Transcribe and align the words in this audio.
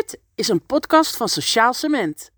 Dit 0.00 0.18
is 0.34 0.48
een 0.48 0.66
podcast 0.66 1.16
van 1.16 1.28
Sociaal 1.28 1.72
Cement. 1.72 2.30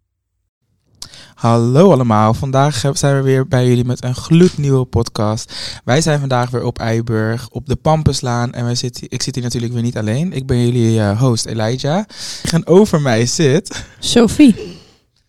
Hallo 1.35 1.93
allemaal, 1.93 2.35
vandaag 2.35 2.83
zijn 2.93 3.17
we 3.17 3.23
weer 3.23 3.49
bij 3.49 3.67
jullie 3.69 3.85
met 3.85 4.05
een 4.05 4.15
gloednieuwe 4.15 4.85
podcast. 4.85 5.53
Wij 5.85 6.01
zijn 6.01 6.19
vandaag 6.21 6.51
weer 6.51 6.63
op 6.63 6.79
Eiburg, 6.79 7.49
op 7.49 7.67
de 7.67 7.77
Pampuslaan. 7.77 8.53
En 8.53 8.65
wij 8.65 8.75
zitten, 8.75 9.07
ik 9.09 9.23
zit 9.23 9.35
hier 9.35 9.45
natuurlijk 9.45 9.73
weer 9.73 9.83
niet 9.83 9.97
alleen. 9.97 10.33
Ik 10.33 10.47
ben 10.47 10.65
jullie 10.65 11.01
eh, 11.01 11.21
host 11.21 11.47
Elijah. 11.47 12.05
En 12.53 12.67
over 12.67 13.01
mij 13.01 13.27
zit... 13.27 13.85
Sophie. 13.99 14.79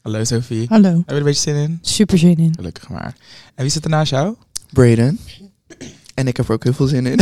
Hallo 0.02 0.24
Sophie. 0.24 0.66
Hallo. 0.70 0.90
Heb 0.90 1.04
je 1.06 1.12
er 1.12 1.18
een 1.18 1.24
beetje 1.24 1.52
zin 1.52 1.56
in? 1.56 1.80
Super 1.82 2.18
zin 2.18 2.38
in. 2.38 2.54
Gelukkig 2.56 2.90
maar. 2.90 3.16
En 3.56 3.64
wie 3.64 3.72
zit 3.72 3.84
er 3.84 3.90
naast 3.90 4.12
jou? 4.12 4.36
Braden. 4.72 5.20
En 6.14 6.28
ik 6.28 6.38
heb 6.38 6.48
er 6.48 6.54
ook 6.54 6.64
heel 6.64 6.74
veel 6.74 6.88
zin 6.88 7.06
in. 7.06 7.20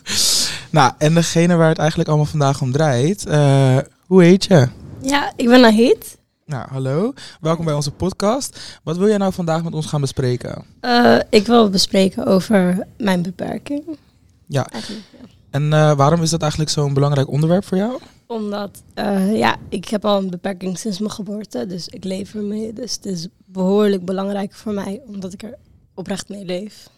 nou, 0.70 0.92
en 0.98 1.14
degene 1.14 1.56
waar 1.56 1.68
het 1.68 1.78
eigenlijk 1.78 2.08
allemaal 2.08 2.26
vandaag 2.26 2.60
om 2.60 2.72
draait. 2.72 3.26
eh, 3.26 3.78
hoe 4.08 4.22
heet 4.22 4.44
je? 4.44 4.68
Ja, 5.02 5.32
ik 5.36 5.48
ben 5.48 5.60
Nahid. 5.60 6.18
Nou, 6.44 6.68
hallo. 6.68 7.12
Welkom 7.40 7.64
bij 7.64 7.74
onze 7.74 7.90
podcast. 7.90 8.80
Wat 8.82 8.96
wil 8.96 9.08
jij 9.08 9.16
nou 9.16 9.32
vandaag 9.32 9.64
met 9.64 9.74
ons 9.74 9.86
gaan 9.86 10.00
bespreken? 10.00 10.64
Eh, 10.80 11.18
ik 11.30 11.46
wil 11.46 11.70
bespreken 11.70 12.26
over 12.26 12.86
mijn 12.98 13.22
beperking. 13.22 13.98
Ja. 14.46 14.66
Eigenlijk, 14.66 15.04
ja. 15.20 15.28
En 15.50 15.72
eh, 15.72 15.96
waarom 15.96 16.22
is 16.22 16.30
dat 16.30 16.40
eigenlijk 16.40 16.70
zo'n 16.70 16.94
belangrijk 16.94 17.28
onderwerp 17.28 17.64
voor 17.64 17.76
jou? 17.76 17.98
Omdat, 18.26 18.82
eh, 18.94 19.38
ja, 19.38 19.56
ik 19.68 19.88
heb 19.88 20.04
al 20.04 20.18
een 20.18 20.30
beperking 20.30 20.78
sinds 20.78 20.98
mijn 20.98 21.12
geboorte, 21.12 21.66
dus 21.66 21.88
ik 21.88 22.04
leef 22.04 22.34
ermee. 22.34 22.72
Dus 22.72 22.92
het 22.92 23.06
is 23.06 23.28
behoorlijk 23.44 24.04
belangrijk 24.04 24.54
voor 24.54 24.72
mij, 24.72 25.00
omdat 25.06 25.32
ik 25.32 25.42
er 25.42 25.54
oprecht 25.94 26.28
mee 26.28 26.44
leef. 26.44 26.88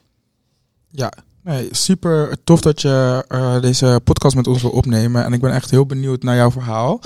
Ja, 0.90 1.12
nee, 1.44 1.68
super 1.70 2.36
tof 2.44 2.60
dat 2.60 2.80
je 2.80 3.24
eh, 3.28 3.60
deze 3.60 4.00
podcast 4.04 4.36
met 4.36 4.46
ons 4.46 4.62
wil 4.62 4.70
opnemen. 4.70 5.24
En 5.24 5.32
ik 5.32 5.40
ben 5.40 5.52
echt 5.52 5.70
heel 5.70 5.86
benieuwd 5.86 6.22
naar 6.22 6.36
jouw 6.36 6.50
verhaal. 6.50 7.00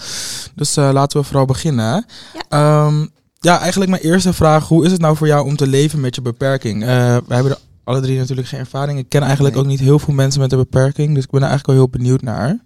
Dus 0.55 0.77
eh, 0.77 0.91
laten 0.93 1.21
we 1.21 1.27
vooral 1.27 1.45
beginnen. 1.45 2.07
Ja. 2.35 2.43
Ehm, 2.49 3.07
ja, 3.41 3.59
eigenlijk 3.61 3.91
mijn 3.91 4.03
eerste 4.03 4.33
vraag. 4.33 4.69
Hoe 4.69 4.85
is 4.85 4.93
het 4.93 5.01
nou 5.01 5.17
voor 5.17 5.27
jou 5.27 5.47
om 5.47 5.57
te 5.57 5.67
leven 5.67 6.01
met 6.01 6.15
je 6.15 6.23
beperking? 6.23 6.83
Eh 6.83 6.89
wij 7.27 7.37
hebben 7.37 7.53
er 7.53 7.59
alle 7.85 8.01
drie 8.01 8.19
natuurlijk 8.19 8.49
geen 8.49 8.61
ervaring. 8.61 8.99
Ik 8.99 9.09
ken 9.09 9.23
eigenlijk 9.23 9.55
Nee. 9.55 9.65
ook 9.65 9.71
niet 9.71 9.81
heel 9.81 9.99
veel 9.99 10.15
mensen 10.15 10.41
met 10.41 10.53
een 10.53 10.59
beperking. 10.59 11.15
Dus 11.15 11.25
ik 11.25 11.31
ben 11.31 11.43
er 11.43 11.49
eigenlijk 11.49 11.79
wel 11.79 11.89
heel 11.89 11.99
benieuwd 11.99 12.23
naar. 12.23 12.59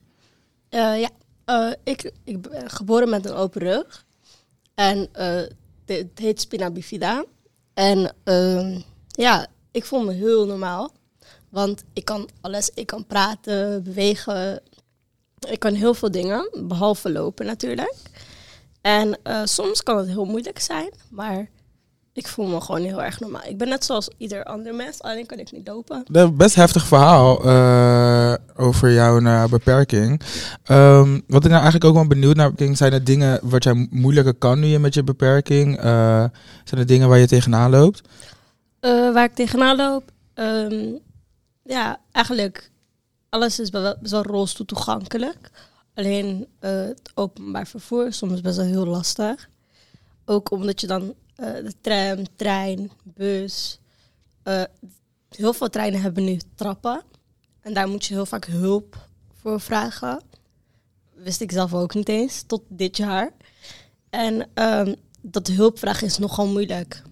Ja, 0.70 1.08
ik, 1.84 2.12
ik 2.24 2.42
ben 2.42 2.70
geboren 2.70 3.08
met 3.08 3.26
een 3.26 3.34
open 3.34 3.60
rug. 3.60 4.04
En 4.74 5.08
het 5.86 6.06
heet 6.14 6.40
spina 6.40 6.70
bifida. 6.70 7.24
En 7.74 8.12
ehm, 8.24 8.80
ja, 9.08 9.46
ik 9.70 9.84
voel 9.84 10.04
me 10.04 10.12
heel 10.12 10.46
normaal. 10.46 10.92
Want 11.50 11.84
ik 11.92 12.04
kan 12.04 12.28
alles, 12.40 12.70
ik 12.74 12.86
kan 12.86 13.06
praten, 13.06 13.82
bewegen. 13.82 14.60
Ik 15.48 15.58
kan 15.58 15.74
heel 15.74 15.94
veel 15.94 16.10
dingen, 16.10 16.50
behalve 16.68 17.12
lopen 17.12 17.46
natuurlijk. 17.46 17.94
En 18.80 19.18
eh, 19.22 19.40
soms 19.44 19.82
kan 19.82 19.96
het 19.98 20.06
heel 20.06 20.24
moeilijk 20.24 20.58
zijn, 20.58 20.90
maar 21.10 21.48
ik 22.12 22.28
voel 22.28 22.46
me 22.46 22.60
gewoon 22.60 22.82
heel 22.82 23.02
erg 23.02 23.20
normaal. 23.20 23.42
Ik 23.46 23.58
ben 23.58 23.68
net 23.68 23.84
zoals 23.84 24.10
ieder 24.16 24.44
ander 24.44 24.74
mens, 24.74 25.02
alleen 25.02 25.26
kan 25.26 25.38
ik 25.38 25.52
niet 25.52 25.68
lopen. 25.68 26.04
Dat 26.10 26.36
best 26.36 26.54
heftig 26.54 26.86
verhaal 26.86 27.44
eh, 27.44 28.34
over 28.56 28.92
jouw 28.92 29.20
eh, 29.20 29.44
beperking. 29.46 30.20
Ehm, 30.64 31.20
wat 31.26 31.44
ik 31.44 31.50
nou 31.50 31.62
eigenlijk 31.62 31.84
ook 31.84 31.94
wel 31.94 32.06
benieuwd 32.06 32.36
naar 32.36 32.52
ben, 32.52 32.76
zijn 32.76 32.92
er 32.92 33.04
dingen 33.04 33.40
wat 33.42 33.64
jij 33.64 33.88
moeilijker 33.90 34.34
kan 34.34 34.60
nu 34.60 34.66
je 34.66 34.78
met 34.78 34.94
je 34.94 35.04
beperking? 35.04 35.76
Zijn 36.64 36.80
er 36.80 36.86
dingen 36.86 37.08
waar 37.08 37.18
je 37.18 37.26
tegenaan 37.26 37.70
loopt? 37.70 38.00
Waar 38.80 39.24
ik 39.24 39.34
tegenaan 39.34 39.76
loop. 39.76 40.10
ehm, 40.34 40.94
ja, 41.68 42.00
eigenlijk 42.12 42.70
alles 43.28 43.58
is 43.58 43.70
best 43.70 44.10
wel 44.10 44.22
rolstoel 44.22 44.66
toegankelijk. 44.66 45.50
Alleen 45.94 46.46
eh, 46.58 46.70
het 46.70 47.10
openbaar 47.14 47.66
vervoer 47.66 48.06
is 48.06 48.16
soms 48.16 48.40
best 48.40 48.56
wel 48.56 48.66
heel 48.66 48.86
lastig. 48.86 49.48
Ook 50.24 50.50
omdat 50.50 50.80
je 50.80 50.86
dan 50.86 51.14
eh, 51.34 51.52
de 51.52 51.72
tram, 51.80 52.24
trein, 52.36 52.90
bus. 53.04 53.78
eh, 54.42 54.62
heel 55.28 55.52
veel 55.52 55.68
treinen 55.68 56.00
hebben 56.00 56.24
nu 56.24 56.38
trappen. 56.54 57.02
En 57.60 57.72
daar 57.72 57.88
moet 57.88 58.04
je 58.04 58.14
heel 58.14 58.26
vaak 58.26 58.44
hulp 58.44 59.08
voor 59.40 59.60
vragen. 59.60 60.22
Wist 61.14 61.40
ik 61.40 61.52
zelf 61.52 61.74
ook 61.74 61.94
niet 61.94 62.08
eens, 62.08 62.42
tot 62.42 62.62
dit 62.68 62.96
jaar. 62.96 63.32
En 64.10 64.48
ehm, 64.54 64.94
dat 65.20 65.46
hulpvragen 65.46 66.06
is 66.06 66.18
nogal 66.18 66.46
moeilijk. 66.46 67.02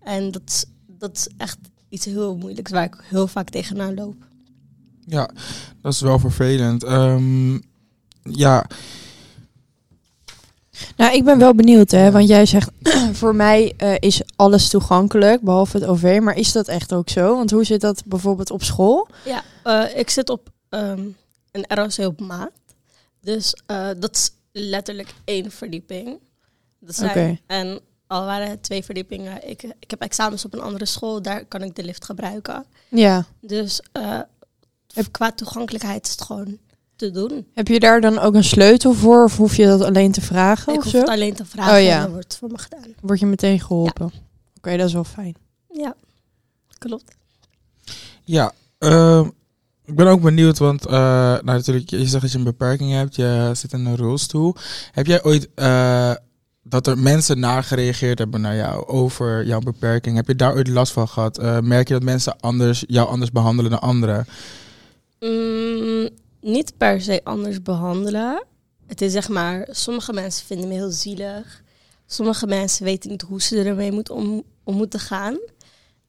En 0.00 0.30
dat 0.30 0.66
dat 1.00 1.16
is 1.16 1.28
echt 1.36 1.58
iets 1.90 2.04
heel 2.04 2.36
moeilijks 2.36 2.70
waar 2.70 2.84
ik 2.84 2.96
heel 3.02 3.26
vaak 3.26 3.48
tegenaan 3.48 3.94
loop. 3.94 4.14
Ja, 5.06 5.30
dat 5.80 5.92
is 5.92 6.00
wel 6.00 6.18
vervelend. 6.18 6.84
Ehm, 6.84 7.58
ja, 8.22 8.66
Nou, 10.96 11.14
ik 11.14 11.24
ben 11.24 11.38
wel 11.38 11.54
benieuwd, 11.54 11.90
hè, 11.90 12.10
want 12.10 12.28
jij 12.28 12.46
zegt 12.46 12.70
voor 13.20 13.34
mij 13.34 13.74
eh, 13.76 13.94
is 13.98 14.22
alles 14.36 14.68
toegankelijk, 14.68 15.40
behalve 15.40 15.76
het 15.76 15.86
OV. 15.86 16.18
Maar 16.22 16.36
is 16.36 16.52
dat 16.52 16.68
echt 16.68 16.92
ook 16.92 17.08
zo? 17.08 17.36
Want 17.36 17.50
hoe 17.50 17.64
zit 17.64 17.80
dat 17.80 18.02
bijvoorbeeld 18.06 18.50
op 18.50 18.62
school? 18.62 19.08
Ja, 19.24 19.42
eh, 19.62 19.98
ik 19.98 20.10
zit 20.10 20.30
op 20.30 20.48
ehm, 20.68 21.06
een 21.50 21.64
ROC 21.68 22.06
op 22.06 22.20
maat. 22.20 22.50
Dus 23.20 23.54
eh, 23.66 23.88
dat 23.98 24.16
is 24.16 24.30
letterlijk 24.52 25.14
één 25.24 25.50
verdieping. 25.50 26.18
Dat 26.78 26.94
zijn, 26.94 27.10
Oké. 27.10 27.38
En 27.46 27.80
al 28.10 28.24
waren 28.24 28.48
het 28.48 28.62
twee 28.62 28.84
verdiepingen. 28.84 29.48
Ik, 29.48 29.62
ik 29.78 29.90
heb 29.90 30.00
examens 30.00 30.44
op 30.44 30.54
een 30.54 30.60
andere 30.60 30.86
school, 30.86 31.22
daar 31.22 31.44
kan 31.44 31.62
ik 31.62 31.76
de 31.76 31.84
lift 31.84 32.04
gebruiken. 32.04 32.64
Ja. 32.88 33.24
Dus 33.40 33.80
eh, 33.92 34.20
qua 35.10 35.32
toegankelijkheid 35.32 36.06
is 36.06 36.12
het 36.12 36.22
gewoon 36.22 36.58
te 36.96 37.10
doen. 37.10 37.46
Heb 37.54 37.68
je 37.68 37.80
daar 37.80 38.00
dan 38.00 38.18
ook 38.18 38.34
een 38.34 38.44
sleutel 38.44 38.92
voor, 38.92 39.24
of 39.24 39.36
hoef 39.36 39.56
je 39.56 39.66
dat 39.66 39.82
alleen 39.82 40.12
te 40.12 40.20
vragen? 40.20 40.72
ik 40.72 40.78
of 40.78 40.84
hoef 40.84 40.92
zo? 40.92 40.98
het 40.98 41.08
alleen 41.08 41.34
te 41.34 41.44
vragen 41.44 41.74
Oh, 41.74 41.82
ja. 41.82 41.96
en 41.96 42.02
dan 42.02 42.10
wordt 42.10 42.24
het 42.24 42.36
voor 42.36 42.50
me 42.50 42.58
gedaan. 42.58 42.94
Word 43.00 43.20
je 43.20 43.26
meteen 43.26 43.60
geholpen? 43.60 44.12
Oké, 44.56 44.76
dat 44.76 44.86
is 44.86 44.92
wel 44.92 45.04
fijn. 45.04 45.34
Ja, 45.72 45.94
klopt. 46.78 47.14
ja 48.24 48.52
ehm, 48.78 49.28
ik 49.84 49.94
ben 49.94 50.06
ook 50.06 50.20
benieuwd, 50.20 50.58
want 50.58 50.86
eh, 50.86 50.92
nou, 50.92 51.44
natuurlijk, 51.44 51.90
je 51.90 52.06
zegt 52.06 52.22
dat 52.22 52.32
je 52.32 52.38
een 52.38 52.44
beperking 52.44 52.92
hebt, 52.92 53.16
je 53.16 53.50
zit 53.54 53.72
in 53.72 53.86
een 53.86 53.96
rolstoel. 53.96 54.54
Heb 54.92 55.06
jij 55.06 55.24
ooit 55.24 55.48
eh, 55.54 56.12
dat 56.62 56.86
er 56.86 56.98
mensen 56.98 57.38
nagereageerd 57.38 58.18
hebben 58.18 58.40
naar 58.40 58.56
jou 58.56 58.86
over 58.86 59.46
jouw 59.46 59.60
beperking? 59.60 60.16
Heb 60.16 60.26
je 60.26 60.34
daar 60.34 60.54
ooit 60.54 60.68
last 60.68 60.92
van 60.92 61.08
gehad? 61.08 61.38
Eh, 61.38 61.58
merk 61.58 61.88
je 61.88 61.94
dat 61.94 62.02
mensen 62.02 62.40
anders, 62.40 62.84
jou 62.86 63.08
anders 63.08 63.30
behandelen 63.30 63.70
dan 63.70 63.80
anderen? 63.80 64.26
Mm, 65.20 66.08
niet 66.40 66.76
per 66.76 67.00
se 67.00 67.20
anders 67.24 67.62
behandelen. 67.62 68.44
Het 68.86 69.00
is 69.00 69.12
zeg 69.12 69.28
maar, 69.28 69.68
sommige 69.70 70.12
mensen 70.12 70.46
vinden 70.46 70.68
me 70.68 70.74
heel 70.74 70.90
zielig. 70.90 71.62
Sommige 72.06 72.46
mensen 72.46 72.84
weten 72.84 73.10
niet 73.10 73.22
hoe 73.22 73.42
ze 73.42 73.62
ermee 73.62 73.92
moet 73.92 74.10
om, 74.10 74.42
om 74.64 74.76
moeten 74.76 75.00
gaan. 75.00 75.38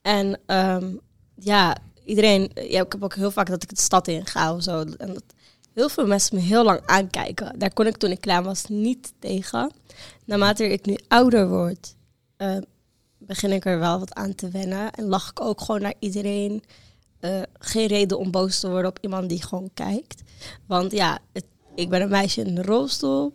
En 0.02 0.40
ehm, 0.46 0.94
ja, 1.36 1.78
iedereen, 2.06 2.52
ja, 2.54 2.82
ik 2.82 2.92
heb 2.92 3.04
ook 3.04 3.16
heel 3.16 3.32
vaak 3.32 3.50
dat 3.50 3.64
ik 3.64 3.70
de 3.70 3.82
stad 3.82 4.08
in 4.08 4.26
ga 4.26 4.56
of 4.56 4.64
zo. 4.64 4.80
En 4.80 5.14
dat 5.14 5.24
heel 5.74 5.90
veel 5.90 6.08
mensen 6.08 6.36
me 6.36 6.42
heel 6.42 6.64
lang 6.64 6.82
aankijken. 6.86 7.60
Daar 7.60 7.74
kon 7.74 7.88
ik 7.88 7.98
toen 7.98 8.12
ik 8.12 8.22
klein 8.22 8.44
was 8.44 8.66
niet 8.68 9.14
tegen. 9.20 9.72
Naarmate 10.26 10.70
ik 10.70 10.86
nu 10.86 10.98
ouder 11.08 11.50
word, 11.50 11.96
eh, 12.38 12.58
begin 13.18 13.52
ik 13.52 13.66
er 13.66 13.80
wel 13.80 14.00
wat 14.00 14.14
aan 14.14 14.36
te 14.36 14.50
wennen. 14.50 14.92
En 14.92 15.06
lach 15.06 15.30
ik 15.30 15.42
ook 15.42 15.62
gewoon 15.62 15.82
naar 15.82 15.94
iedereen 16.00 16.64
eh, 17.20 17.42
geen 17.60 17.88
reden 17.88 18.20
om 18.20 18.32
boos 18.32 18.60
te 18.60 18.70
worden 18.70 18.90
op 18.90 18.98
iemand 19.02 19.30
die 19.30 19.44
gewoon 19.44 19.70
kijkt. 19.74 20.22
Want 20.68 20.92
ja, 20.92 21.20
het, 21.34 21.46
ik 21.76 21.90
ben 21.90 22.02
een 22.02 22.10
meisje 22.10 22.42
in 22.42 22.58
een 22.58 22.64
rolstoel. 22.64 23.34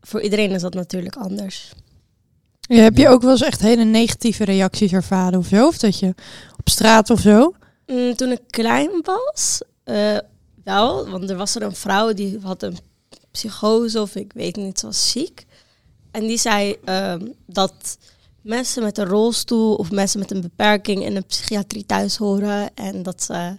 Voor 0.00 0.20
iedereen 0.20 0.50
is 0.50 0.62
dat 0.62 0.74
natuurlijk 0.74 1.16
anders. 1.16 1.72
Ja, 2.60 2.82
heb 2.82 2.96
je 2.96 3.08
ook 3.08 3.22
wel 3.22 3.30
eens 3.30 3.42
echt 3.42 3.60
hele 3.60 3.84
negatieve 3.84 4.44
reacties 4.44 4.92
ervaren 4.92 5.38
of 5.38 5.46
zo? 5.46 5.66
Of 5.66 5.78
dat 5.78 5.98
je 5.98 6.14
op 6.56 6.68
straat 6.68 7.10
of 7.10 7.20
zo? 7.20 7.54
Mm, 7.86 8.14
toen 8.14 8.30
ik 8.30 8.40
klein 8.46 8.90
was, 9.02 9.62
eh, 9.84 10.16
Want 11.10 11.30
er 11.30 11.36
was 11.36 11.54
er 11.54 11.62
een 11.62 11.74
vrouw 11.74 12.12
die 12.12 12.38
had 12.42 12.62
een 12.62 12.78
psychose 13.30 14.00
of 14.00 14.14
ik 14.14 14.32
weet 14.32 14.56
niet, 14.56 14.78
ze 14.78 14.86
was 14.86 15.10
ziek. 15.10 15.46
En 16.10 16.26
die 16.26 16.38
zei 16.38 16.76
ehm, 16.84 17.26
dat 17.46 17.98
mensen 18.40 18.82
met 18.82 18.98
een 18.98 19.06
rolstoel 19.06 19.74
of 19.74 19.90
mensen 19.90 20.18
met 20.18 20.30
een 20.30 20.40
beperking 20.40 21.04
in 21.04 21.16
een 21.16 21.26
psychiatrie 21.26 21.86
thuis 21.86 22.16
horen. 22.16 22.74
En 22.74 23.02
dat 23.02 23.22
ze, 23.22 23.58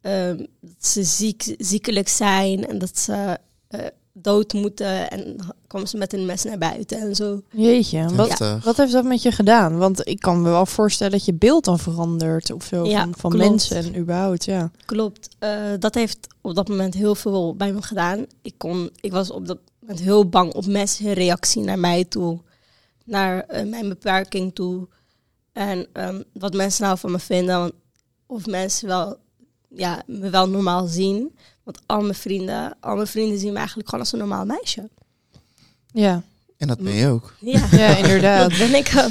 ehm, 0.00 0.46
ze 0.80 1.04
ziek, 1.04 1.54
ziekelijk 1.58 2.08
zijn 2.08 2.66
en 2.66 2.78
dat 2.78 2.98
ze 2.98 3.38
eh, 3.68 3.86
dood 4.12 4.52
moeten. 4.52 5.10
En 5.10 5.36
kwam 5.66 5.86
ze 5.86 5.96
met 5.96 6.12
een 6.12 6.26
mes 6.26 6.44
naar 6.44 6.58
buiten 6.58 7.00
en 7.00 7.14
zo. 7.14 7.42
Jeetje, 7.50 8.14
wat, 8.14 8.28
Heftig. 8.28 8.64
wat 8.64 8.76
heeft 8.76 8.92
dat 8.92 9.04
met 9.04 9.22
je 9.22 9.32
gedaan? 9.32 9.78
Want 9.78 10.08
ik 10.08 10.20
kan 10.20 10.42
me 10.42 10.50
wel 10.50 10.66
voorstellen 10.66 11.12
dat 11.12 11.24
je 11.24 11.34
beeld 11.34 11.64
dan 11.64 11.78
verandert 11.78 12.52
of 12.52 12.64
zo 12.64 12.84
Ja, 12.84 13.02
van, 13.02 13.14
van 13.16 13.36
mensen 13.36 13.76
en 13.76 13.96
überhaupt, 13.96 14.44
ja. 14.44 14.70
Klopt. 14.84 15.28
Eh, 15.38 15.50
dat 15.78 15.94
heeft 15.94 16.26
op 16.40 16.54
dat 16.54 16.68
moment 16.68 16.94
heel 16.94 17.14
veel 17.14 17.56
bij 17.56 17.72
me 17.72 17.82
gedaan. 17.82 18.26
Ik, 18.42 18.54
kon, 18.56 18.90
ik 19.00 19.12
was 19.12 19.30
op 19.30 19.46
dat 19.46 19.58
moment 19.80 20.00
heel 20.00 20.28
bang 20.28 20.54
op 20.54 20.66
mensen 20.66 21.04
hun 21.04 21.14
reactie 21.14 21.62
naar 21.62 21.78
mij 21.78 22.04
toe. 22.04 22.40
Naar 23.04 23.40
eh, 23.40 23.68
mijn 23.68 23.88
beperking 23.88 24.54
toe. 24.54 24.88
En 25.52 25.86
ehm, 25.92 26.22
wat 26.32 26.54
mensen 26.54 26.84
nou 26.84 26.98
van 26.98 27.10
me 27.10 27.18
vinden. 27.18 27.72
Of 28.26 28.46
mensen 28.46 28.88
wel, 28.88 29.16
ja, 29.68 30.02
me 30.06 30.30
wel 30.30 30.48
normaal 30.48 30.86
zien. 30.86 31.36
Want 31.62 31.78
al 31.86 32.00
mijn 32.00 32.14
vrienden, 32.14 32.76
al 32.80 32.94
mijn 32.94 33.06
vrienden 33.06 33.38
zien 33.38 33.50
me 33.52 33.58
eigenlijk 33.58 33.88
gewoon 33.88 34.04
als 34.04 34.12
een 34.12 34.18
normaal 34.18 34.44
meisje. 34.44 34.88
Ja, 35.92 36.22
En 36.56 36.68
dat 36.68 36.78
ben 36.78 36.92
je 36.92 37.06
ook. 37.08 37.34
Ja, 37.40 37.66
ja 37.82 37.96
inderdaad. 37.96 38.50
dat 38.50 38.58
ben 38.58 38.74
ik 38.74 38.92
ook. 38.96 39.10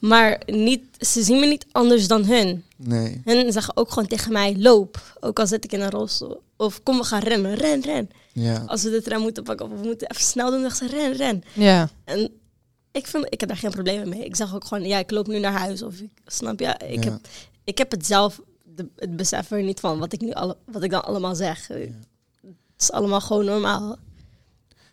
Maar 0.00 0.40
niet, 0.46 0.82
ze 0.98 1.22
zien 1.22 1.40
me 1.40 1.46
niet 1.46 1.66
anders 1.72 2.08
dan 2.08 2.24
hun. 2.24 2.64
Nee. 2.76 3.20
Hun 3.24 3.52
zeggen 3.52 3.76
ook 3.76 3.88
gewoon 3.88 4.08
tegen 4.08 4.32
mij, 4.32 4.56
loop. 4.58 5.16
Ook 5.20 5.38
al 5.38 5.46
zit 5.46 5.64
ik 5.64 5.72
in 5.72 5.80
een 5.80 5.90
rolstoel. 5.90 6.40
Of 6.56 6.82
kom, 6.82 6.98
we 6.98 7.04
gaan 7.04 7.22
rennen. 7.22 7.54
Ren, 7.54 7.80
ren. 7.82 8.10
Ja. 8.32 8.62
Als 8.66 8.82
we 8.82 8.90
de 8.90 9.02
tram 9.02 9.20
moeten 9.22 9.42
pakken 9.42 9.66
of 9.72 9.80
we 9.80 9.86
moeten 9.86 10.10
even 10.10 10.22
snel 10.22 10.50
doen, 10.50 10.60
dan 10.62 10.70
zeggen 10.70 10.88
ze 10.88 10.96
ren, 10.96 11.12
ren. 11.12 11.44
Ja, 11.52 11.88
En 12.04 12.30
ik, 12.92 13.06
vind, 13.06 13.26
ik 13.28 13.40
heb 13.40 13.48
daar 13.48 13.58
geen 13.58 13.70
problemen 13.70 14.08
mee. 14.08 14.24
Ik 14.24 14.36
zeg 14.36 14.54
ook 14.54 14.64
gewoon, 14.64 14.84
ja, 14.84 14.98
ik 14.98 15.10
loop 15.10 15.26
nu 15.26 15.38
naar 15.38 15.52
huis. 15.52 15.82
Of 15.82 15.98
ik, 15.98 16.10
snap 16.26 16.60
je? 16.60 16.76
Ik, 16.88 17.04
Ja. 17.04 17.10
heb, 17.10 17.20
ik 17.64 17.78
heb 17.78 17.90
het 17.90 18.06
zelf, 18.06 18.40
de, 18.76 18.88
het 18.96 19.16
besef 19.16 19.50
er 19.50 19.62
niet 19.62 19.80
van 19.80 19.98
wat 19.98 20.12
ik, 20.12 20.20
nu 20.20 20.32
alle, 20.32 20.56
wat 20.64 20.82
ik 20.82 20.90
dan 20.90 21.04
allemaal 21.04 21.34
zeg. 21.34 21.68
Het 21.68 21.92
is 22.78 22.92
allemaal 22.92 23.20
gewoon 23.20 23.44
normaal. 23.44 23.96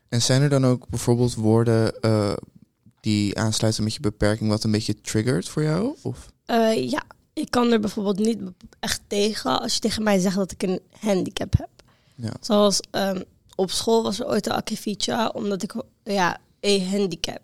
En 0.09 0.21
zijn 0.21 0.41
er 0.41 0.49
dan 0.49 0.65
ook 0.65 0.87
bijvoorbeeld 0.89 1.35
woorden 1.35 1.99
eh, 2.01 2.33
die 2.99 3.37
aansluiten 3.37 3.83
met 3.83 3.93
je 3.93 3.99
beperking 3.99 4.49
wat 4.49 4.63
een 4.63 4.71
beetje 4.71 5.01
triggert 5.01 5.49
voor 5.49 5.63
jou? 5.63 5.95
Of? 6.01 6.31
Eh, 6.45 6.89
ja, 6.89 7.03
ik 7.33 7.51
kan 7.51 7.71
er 7.71 7.79
bijvoorbeeld 7.79 8.19
niet 8.19 8.41
echt 8.79 9.01
tegen 9.07 9.61
als 9.61 9.73
je 9.73 9.79
tegen 9.79 10.03
mij 10.03 10.19
zegt 10.19 10.35
dat 10.35 10.51
ik 10.51 10.63
een 10.63 10.79
handicap 10.99 11.57
heb. 11.57 11.69
Ja. 12.15 12.31
Zoals 12.39 12.79
ehm, 12.91 13.21
op 13.55 13.71
school 13.71 14.03
was 14.03 14.19
er 14.19 14.27
ooit 14.27 14.45
een 14.45 14.51
akkefietje, 14.51 15.33
omdat 15.33 15.63
ik 15.63 15.73
ja, 16.03 16.37
een 16.59 16.87
handicap. 16.87 17.41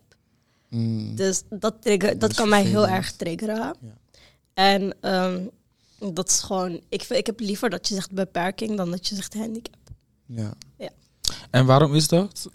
Mm, 0.70 1.16
Dus 1.16 1.42
dat, 1.50 1.76
trigger, 1.82 2.10
dat, 2.10 2.20
Dat 2.20 2.30
is 2.30 2.36
kan 2.36 2.50
mij 2.50 2.64
heel 2.64 2.88
erg 2.88 3.12
triggeren. 3.12 3.58
Ja. 3.58 3.98
En 4.54 4.94
ehm, 5.02 5.42
dat 6.14 6.30
is 6.30 6.40
gewoon, 6.40 6.82
ik, 6.90 7.04
vind- 7.04 7.20
ik 7.20 7.26
heb 7.26 7.40
liever 7.40 7.70
dat 7.70 7.88
je 7.88 7.94
zegt 7.94 8.12
beperking 8.12 8.78
dan 8.78 8.92
dat 8.92 9.08
je 9.08 9.16
zegt 9.16 9.34
handicap. 9.34 9.76
ja. 10.78 10.90
En 11.50 11.66
waarom 11.66 11.96
is 11.96 12.08
dat? 12.08 12.50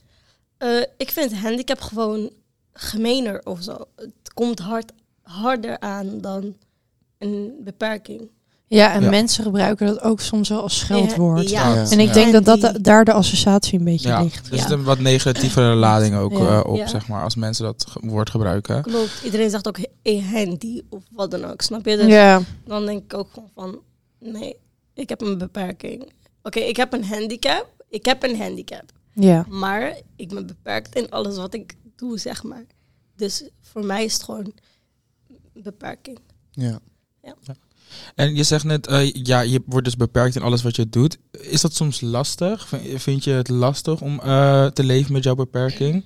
Eh, 0.56 0.82
ik 0.96 1.11
vind 1.11 1.35
handicap 1.35 1.81
gewoon 1.81 2.31
gemener 2.73 3.46
of 3.46 3.62
zo. 3.62 3.76
Het 3.96 4.32
komt 4.35 4.58
hard, 4.58 4.93
harder 5.23 5.81
aan 5.81 6.20
dan 6.20 6.56
een 7.19 7.55
beperking. 7.61 8.31
Ja 8.75 8.93
en 8.93 9.03
Ja. 9.03 9.11
mensen 9.11 9.44
gebruiken 9.44 9.87
dat 9.87 10.00
ook 10.00 10.21
soms 10.21 10.49
wel 10.49 10.62
als 10.62 10.79
scheldwoord. 10.79 11.50
Ja. 11.50 11.75
Ja. 11.75 11.91
En 11.91 12.00
ik 12.00 12.06
Ja. 12.06 12.12
denk 12.12 12.32
dat, 12.32 12.61
dat 12.61 12.79
daar 12.85 13.05
de 13.05 13.12
associatie 13.12 13.79
een 13.79 13.85
beetje 13.85 14.09
Ja, 14.09 14.23
ligt. 14.23 14.50
er 14.53 14.59
zit 14.59 14.69
Ja. 14.69 14.75
een 14.75 14.85
wat 14.85 14.99
negatievere 14.99 15.75
lading 15.75 16.17
ook 16.17 16.32
Ja. 16.32 16.38
eh, 16.61 16.67
op, 16.71 16.76
Ja. 16.76 16.87
zeg 16.87 17.09
maar, 17.09 17.23
als 17.25 17.35
mensen 17.37 17.65
dat 17.65 17.87
ge- 17.88 18.00
woord 18.06 18.31
gebruiken. 18.31 18.82
Klopt. 18.82 19.21
Iedereen 19.25 19.50
zegt 19.50 19.69
ook 19.69 19.79
een 20.03 20.25
handy 20.25 20.82
of 20.88 21.03
wat 21.11 21.31
dan 21.31 21.44
ook, 21.44 21.61
snap 21.62 21.87
je? 21.87 21.97
Dus 21.97 22.06
Ja, 22.06 22.41
dan 22.65 22.87
denk 22.87 23.03
ik 23.05 23.15
ook 23.15 23.29
gewoon 23.32 23.50
van, 23.55 23.79
nee, 24.21 24.56
ik 24.94 25.09
heb 25.09 25.21
een 25.21 25.38
beperking. 25.38 26.12
Oké, 26.43 26.59
ik 26.61 26.76
heb 26.76 26.93
een 26.93 27.05
handicap. 27.05 27.73
Ik 27.88 28.05
heb 28.05 28.23
een 28.23 28.38
handicap. 28.41 28.85
ja. 29.12 29.47
Maar 29.49 29.97
ik 30.17 30.29
ben 30.29 30.47
beperkt 30.47 30.94
in 30.97 31.11
alles 31.11 31.37
wat 31.37 31.55
ik 31.55 31.75
doe, 31.97 32.19
zeg 32.19 32.43
maar. 32.43 32.65
Dus 33.17 33.49
voor 33.61 33.85
mij 33.85 34.05
is 34.05 34.12
het 34.12 34.23
gewoon 34.23 34.53
beperking. 35.53 36.19
ja. 36.50 36.81
En 38.15 38.35
je 38.35 38.43
zegt 38.43 38.65
net, 38.65 38.87
eh, 38.87 39.13
ja, 39.13 39.41
je 39.41 39.63
wordt 39.67 39.85
dus 39.85 39.97
beperkt 39.97 40.37
in 40.37 40.43
alles 40.43 40.63
wat 40.63 40.77
je 40.77 40.89
doet. 40.89 41.19
Is 41.31 41.61
dat 41.61 41.75
soms 41.75 42.01
lastig? 42.01 42.69
Vind- 42.95 43.25
je 43.25 43.31
het 43.31 43.49
lastig 43.49 44.01
om 44.01 44.21
eh, 44.21 44.67
te 44.67 44.85
leven 44.85 45.13
met 45.13 45.25
jouw 45.25 45.35
beperking? 45.35 46.05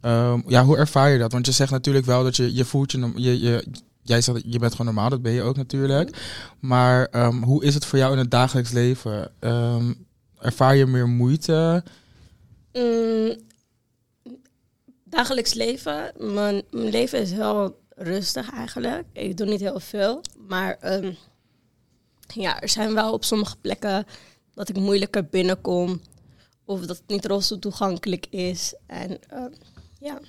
Ehm, 0.00 0.40
ja, 0.46 0.64
hoe 0.64 0.76
ervaar 0.76 1.10
je 1.10 1.18
dat? 1.18 1.32
Want 1.32 1.46
je 1.46 1.52
zegt 1.52 1.70
natuurlijk 1.70 2.06
wel 2.06 2.22
dat 2.22 2.36
je, 2.36 2.54
je 2.54 2.64
voelt 2.64 2.92
je, 2.92 3.40
je, 3.40 3.64
jij 4.02 4.20
zegt 4.20 4.42
je 4.46 4.58
bent 4.58 4.70
gewoon 4.70 4.86
normaal, 4.86 5.10
dat 5.10 5.22
ben 5.22 5.32
je 5.32 5.42
ook 5.42 5.56
natuurlijk. 5.56 6.16
Maar 6.60 7.06
ehm, 7.06 7.42
hoe 7.42 7.64
is 7.64 7.74
het 7.74 7.84
voor 7.84 7.98
jou 7.98 8.12
in 8.12 8.18
het 8.18 8.30
dagelijks 8.30 8.70
leven? 8.70 9.30
Ehm, 9.40 9.92
ervaar 10.38 10.76
je 10.76 10.86
meer 10.86 11.08
moeite? 11.08 11.84
Mm, 12.72 13.36
dagelijks 15.04 15.54
leven. 15.54 16.12
Mijn, 16.18 16.62
mijn 16.70 16.90
leven 16.90 17.20
is 17.20 17.30
heel 17.30 17.82
rustig 17.96 18.50
eigenlijk. 18.50 19.04
Ik 19.12 19.36
doe 19.36 19.46
niet 19.46 19.60
heel 19.60 19.80
veel. 19.80 20.20
Maar 20.46 20.76
ehm, 20.80 21.12
ja, 22.26 22.60
er 22.60 22.68
zijn 22.68 22.94
wel 22.94 23.12
op 23.12 23.24
sommige 23.24 23.56
plekken 23.60 24.06
dat 24.54 24.68
ik 24.68 24.76
moeilijker 24.76 25.26
binnenkom. 25.26 26.00
Of 26.64 26.80
dat 26.80 26.96
het 26.96 27.06
niet 27.06 27.26
rolstoel 27.26 27.58
toegankelijk 27.58 28.26
is. 28.30 28.74
En 28.86 29.18
ehm, 29.28 29.52
ja. 30.00 30.20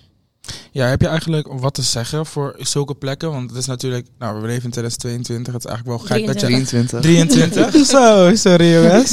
Ja, 0.72 0.88
heb 0.88 1.02
je 1.02 1.08
eigenlijk 1.08 1.48
wat 1.48 1.74
te 1.74 1.82
zeggen 1.82 2.26
voor 2.26 2.56
zulke 2.60 2.96
plekken? 2.96 3.32
Want 3.32 3.50
het 3.50 3.60
is 3.60 3.66
natuurlijk, 3.66 4.08
nou, 4.20 4.42
we 4.42 4.48
leven 4.48 4.64
in 4.64 4.72
2022, 4.72 5.54
het 5.54 5.64
is 5.64 5.70
eigenlijk 5.70 5.98
wel 5.98 6.08
gek 6.18 6.26
dat 6.26 6.40
je 6.40 6.46
23. 6.46 7.02
23. 7.02 7.86
Zo, 7.86 8.36
sorry 8.36 8.74
jongens. 8.74 9.12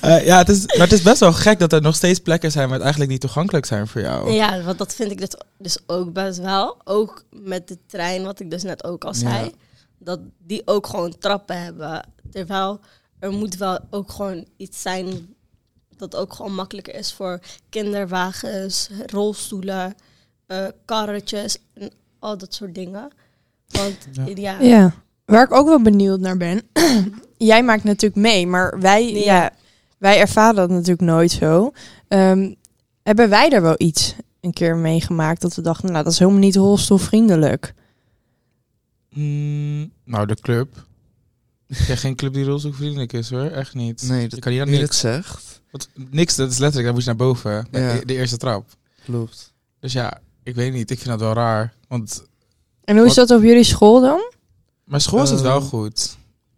Eh, 0.00 0.26
ja, 0.26 0.38
het 0.38 0.48
is, 0.48 0.66
maar 0.66 0.86
het 0.86 0.92
is 0.92 1.02
best 1.02 1.20
wel 1.20 1.32
gek 1.32 1.58
dat 1.58 1.72
er 1.72 1.82
nog 1.82 1.94
steeds 1.94 2.18
plekken 2.18 2.50
zijn 2.50 2.64
waar 2.64 2.74
het 2.74 2.82
eigenlijk 2.82 3.12
niet 3.12 3.20
toegankelijk 3.20 3.66
zijn 3.66 3.86
voor 3.86 4.00
jou. 4.00 4.30
Ja, 4.30 4.62
want 4.62 4.78
dat 4.78 4.94
vind 4.94 5.10
ik 5.10 5.18
dus, 5.18 5.34
dus 5.58 5.78
ook 5.86 6.12
best 6.12 6.38
wel. 6.38 6.76
Ook 6.84 7.24
met 7.30 7.68
de 7.68 7.78
trein, 7.86 8.24
wat 8.24 8.40
ik 8.40 8.50
dus 8.50 8.62
net 8.62 8.84
ook 8.84 9.04
al 9.04 9.14
zei. 9.14 9.44
Ja. 9.44 9.50
Dat 10.04 10.20
die 10.38 10.62
ook 10.64 10.86
gewoon 10.86 11.18
trappen 11.18 11.62
hebben. 11.62 12.08
Terwijl 12.30 12.80
er 13.18 13.32
moet 13.32 13.56
wel 13.56 13.78
ook 13.90 14.10
gewoon 14.10 14.46
iets 14.56 14.82
zijn 14.82 15.34
dat 15.96 16.16
ook 16.16 16.32
gewoon 16.32 16.54
makkelijker 16.54 16.94
is 16.94 17.12
voor 17.12 17.40
kinderwagens, 17.68 18.90
rolstoelen, 19.06 19.94
eh, 20.46 20.66
karretjes 20.84 21.58
en 21.74 21.90
al 22.18 22.38
dat 22.38 22.54
soort 22.54 22.74
dingen. 22.74 23.10
Want 23.66 23.96
Ja. 24.12 24.24
ja, 24.34 24.60
Ja, 24.60 24.94
waar 25.24 25.44
ik 25.44 25.52
ook 25.52 25.66
wel 25.66 25.82
benieuwd 25.82 26.20
naar 26.20 26.36
ben. 26.36 26.62
Jij 27.36 27.62
maakt 27.62 27.84
natuurlijk 27.84 28.20
mee, 28.20 28.46
maar 28.46 28.80
wij, 28.80 29.12
ja. 29.12 29.50
wij 29.98 30.18
ervaren 30.18 30.54
dat 30.54 30.70
natuurlijk 30.70 31.00
nooit 31.00 31.30
zo. 31.30 31.72
Ehm, 32.08 32.54
hebben 33.02 33.28
wij 33.28 33.50
er 33.50 33.62
wel 33.62 33.74
iets 33.76 34.14
een 34.40 34.52
keer 34.52 34.76
meegemaakt 34.76 35.40
dat 35.40 35.54
we 35.54 35.62
dachten, 35.62 35.92
nou 35.92 36.04
dat 36.04 36.12
is 36.12 36.18
helemaal 36.18 36.40
niet 36.40 36.56
rolstoelvriendelijk. 36.56 37.74
Mm, 39.12 39.92
nou, 40.04 40.26
de 40.26 40.34
club. 40.34 40.86
Ja, 41.66 41.96
geen 41.96 42.16
club 42.16 42.32
die 42.34 42.44
rolstoelvriendelijk 42.44 43.12
is 43.12 43.30
hoor, 43.30 43.44
echt 43.50 43.74
niet. 43.74 44.02
Nee, 44.08 44.28
dat, 44.28 44.40
kan 44.40 44.52
je 44.52 44.64
niks. 44.64 44.80
het 44.82 44.94
zegt. 44.94 45.60
Wat, 45.70 45.88
niks, 46.10 46.36
dat 46.36 46.50
is 46.50 46.58
letterlijk, 46.58 46.84
dan 46.84 46.94
moet 46.94 47.02
je 47.04 47.08
naar 47.08 47.26
boven. 47.28 47.66
Ja. 47.70 47.98
De, 47.98 48.06
de 48.06 48.14
eerste 48.14 48.36
trap. 48.36 48.68
Klopt. 49.04 49.52
Dus 49.80 49.92
ja, 49.92 50.20
ik 50.42 50.54
weet 50.54 50.72
niet, 50.72 50.90
ik 50.90 50.98
vind 50.98 51.10
dat 51.10 51.20
wel 51.20 51.32
raar. 51.32 51.74
Want 51.88 52.22
En 52.84 52.96
hoe 52.96 53.06
is 53.06 53.14
dat 53.14 53.30
op 53.30 53.42
jullie 53.42 53.64
school 53.64 54.00
dan? 54.00 54.30
mijn 54.84 55.00
school 55.02 55.22
is 55.22 55.30
het 55.30 55.40
wel 55.40 55.56
Ehm, 55.58 55.66
goed. 55.66 56.16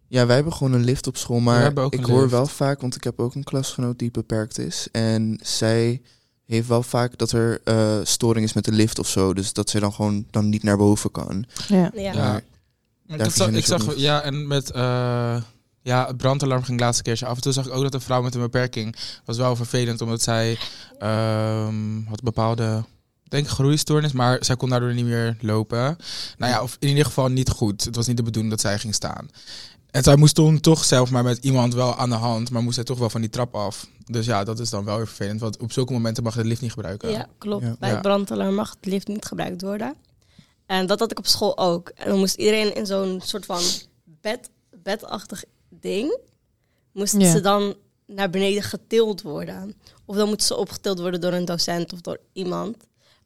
Ja, 0.08 0.26
wij 0.26 0.34
hebben 0.34 0.52
gewoon 0.52 0.72
een 0.72 0.84
lift 0.84 1.06
op 1.06 1.16
school, 1.16 1.40
maar 1.40 1.66
ik 1.90 2.04
hoor 2.04 2.18
lift. 2.20 2.30
wel 2.30 2.46
vaak, 2.46 2.80
want 2.80 2.94
ik 2.96 3.04
heb 3.04 3.20
ook 3.20 3.34
een 3.34 3.44
klasgenoot 3.44 3.98
die 3.98 4.10
beperkt 4.10 4.58
is. 4.58 4.88
En 4.92 5.38
zij 5.42 6.02
heeft 6.46 6.68
wel 6.68 6.82
vaak 6.82 7.18
dat 7.18 7.32
er 7.32 7.60
eh, 7.64 7.98
storing 8.02 8.44
is 8.46 8.52
met 8.52 8.64
de 8.64 8.72
lift 8.72 8.98
of 8.98 9.08
zo. 9.08 9.34
Dus 9.34 9.52
dat 9.52 9.70
ze 9.70 9.80
dan 9.80 9.92
gewoon 9.92 10.26
dan 10.30 10.48
niet 10.48 10.62
naar 10.62 10.76
boven 10.76 11.10
kan. 11.10 11.44
Ja. 11.68 11.90
ja. 11.94 12.12
Ja. 12.12 12.40
Maar 13.06 13.20
Ik 13.20 13.30
zag, 13.30 13.48
ik 13.48 13.64
zag 13.64 13.96
ja, 13.96 14.22
en 14.22 14.46
met 14.46 14.70
eh, 14.70 15.42
ja, 15.82 16.06
het 16.06 16.16
brandalarm 16.16 16.62
ging 16.62 16.72
het 16.72 16.84
laatste 16.84 17.02
keertje 17.02 17.26
af. 17.26 17.36
En 17.36 17.42
toen 17.42 17.52
zag 17.52 17.66
ik 17.66 17.72
ook 17.72 17.82
dat 17.82 17.94
een 17.94 18.00
vrouw 18.00 18.22
met 18.22 18.34
een 18.34 18.40
beperking 18.40 18.96
was 19.24 19.36
wel 19.36 19.56
vervelend, 19.56 20.00
omdat 20.00 20.22
zij 20.22 20.58
ehm, 20.98 22.02
had 22.08 22.22
bepaalde, 22.22 22.84
ik 23.24 23.30
denk 23.30 23.48
groeistoornis, 23.48 24.12
maar 24.12 24.44
zij 24.44 24.56
kon 24.56 24.68
daardoor 24.68 24.94
niet 24.94 25.04
meer 25.04 25.36
lopen. 25.40 25.96
Nou 26.38 26.52
ja, 26.52 26.62
of 26.62 26.76
in 26.78 26.88
ieder 26.88 27.04
geval 27.04 27.28
niet 27.28 27.50
goed. 27.50 27.84
Het 27.84 27.96
was 27.96 28.06
niet 28.06 28.16
de 28.16 28.22
bedoeling 28.22 28.52
dat 28.52 28.62
zij 28.62 28.78
ging 28.78 28.94
staan. 28.94 29.28
En 29.94 30.02
zij 30.02 30.16
moest 30.16 30.34
toen 30.34 30.60
toch 30.60 30.84
zelf 30.84 31.10
maar 31.10 31.22
met 31.22 31.44
iemand 31.44 31.74
wel 31.74 31.94
aan 31.96 32.08
de 32.08 32.14
hand, 32.14 32.50
maar 32.50 32.62
moest 32.62 32.74
zij 32.74 32.84
toch 32.84 32.98
wel 32.98 33.10
van 33.10 33.20
die 33.20 33.30
trap 33.30 33.54
af. 33.54 33.86
Dus 34.04 34.26
ja, 34.26 34.44
dat 34.44 34.58
is 34.58 34.70
dan 34.70 34.84
wel 34.84 34.96
weer 34.96 35.06
vervelend, 35.06 35.40
want 35.40 35.58
op 35.58 35.72
zulke 35.72 35.92
momenten 35.92 36.22
mag 36.22 36.34
je 36.34 36.42
de 36.42 36.48
lift 36.48 36.60
niet 36.60 36.72
gebruiken. 36.72 37.10
Ja, 37.10 37.28
klopt. 37.38 37.64
Ja. 37.64 37.76
Bij 37.78 37.90
het 37.90 38.02
brandalarm 38.02 38.54
mag 38.54 38.70
het 38.70 38.86
lift 38.86 39.08
niet 39.08 39.24
gebruikt 39.24 39.62
worden. 39.62 39.94
En 40.66 40.86
dat 40.86 40.98
had 40.98 41.10
ik 41.10 41.18
op 41.18 41.26
school 41.26 41.58
ook. 41.58 41.88
En 41.88 42.08
dan 42.08 42.18
moest 42.18 42.34
iedereen 42.34 42.74
in 42.74 42.86
zo'n 42.86 43.20
soort 43.24 43.44
van 43.44 43.60
bed, 44.04 44.50
bedachtig 44.82 45.44
ding... 45.68 46.18
moesten 46.92 47.20
Ja. 47.20 47.30
ze 47.30 47.40
dan 47.40 47.74
naar 48.06 48.30
beneden 48.30 48.62
getild 48.62 49.22
worden. 49.22 49.74
Of 50.04 50.16
dan 50.16 50.28
moeten 50.28 50.46
ze 50.46 50.56
opgetild 50.56 50.98
worden 50.98 51.20
door 51.20 51.32
een 51.32 51.44
docent 51.44 51.92
of 51.92 52.00
door 52.00 52.18
iemand. 52.32 52.76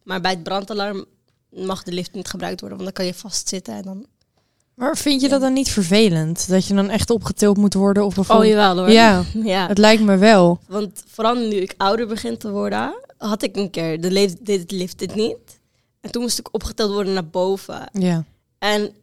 Maar 0.02 0.20
bij 0.20 0.30
het 0.30 0.42
brandalarm 0.42 1.04
mag 1.50 1.82
de 1.82 1.92
lift 1.92 2.12
niet 2.12 2.28
gebruikt 2.28 2.60
worden, 2.60 2.78
want 2.78 2.94
dan 2.94 3.04
kan 3.04 3.14
je 3.14 3.20
vastzitten 3.20 3.74
en 3.74 3.82
dan... 3.82 4.06
Maar 4.78 4.96
vind 4.96 5.20
je 5.20 5.28
dat 5.28 5.40
dan 5.40 5.52
niet 5.52 5.70
vervelend? 5.70 6.48
Dat 6.48 6.66
je 6.66 6.74
dan 6.74 6.90
echt 6.90 7.10
opgetild 7.10 7.56
moet 7.56 7.74
worden? 7.74 8.04
Of 8.04 8.14
bijvoorbeeld... 8.14 8.50
jawel 8.50 8.76
hoor. 8.78 8.90
Ja, 8.90 9.24
ja. 9.54 9.66
het 9.66 9.78
lijkt 9.78 10.02
me 10.02 10.16
wel. 10.16 10.58
Want 10.68 11.02
vooral 11.06 11.34
nu 11.34 11.56
ik 11.56 11.74
ouder 11.76 12.06
begin 12.06 12.38
te 12.38 12.50
worden, 12.50 12.94
had 13.16 13.42
ik 13.42 13.56
een 13.56 13.70
keer, 13.70 14.00
de 14.00 14.10
lift, 14.10 14.46
deed 14.46 14.60
het 14.60 14.70
lift 14.70 14.98
dit 14.98 15.14
niet. 15.14 15.60
En 16.00 16.10
toen 16.10 16.22
moest 16.22 16.38
ik 16.38 16.54
opgetild 16.54 16.92
worden 16.92 17.12
naar 17.12 17.26
boven. 17.26 17.90
Ja. 17.92 18.24
En 18.58 18.94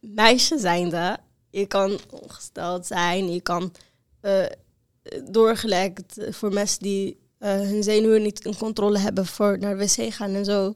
meisje 0.00 0.58
zijnde, 0.58 1.18
je 1.50 1.66
kan 1.66 1.98
ongesteld 2.10 2.86
zijn, 2.86 3.32
je 3.32 3.40
kan 3.40 3.72
eh, 4.20 4.44
doorgelekt 5.30 6.16
voor 6.30 6.52
mensen 6.52 6.82
die 6.82 7.18
eh, 7.38 7.50
hun 7.50 7.82
zenuwen 7.82 8.22
niet 8.22 8.44
in 8.44 8.56
controle 8.56 8.98
hebben 8.98 9.26
voor 9.26 9.58
naar 9.58 9.76
de 9.76 9.84
wc 9.84 10.14
gaan 10.14 10.34
en 10.34 10.44
zo. 10.44 10.74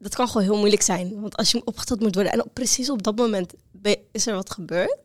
Dat 0.00 0.14
kan 0.14 0.26
gewoon 0.26 0.42
heel 0.42 0.56
moeilijk 0.58 0.82
zijn. 0.82 1.20
Want 1.20 1.36
als 1.36 1.50
je 1.50 1.62
opgetild 1.64 2.00
moet 2.00 2.14
worden 2.14 2.32
en 2.32 2.44
op, 2.44 2.50
precies 2.54 2.90
op 2.90 3.02
dat 3.02 3.16
moment 3.16 3.52
ben- 3.72 3.96
is 4.12 4.26
er 4.26 4.34
wat 4.34 4.50
gebeurd, 4.50 4.96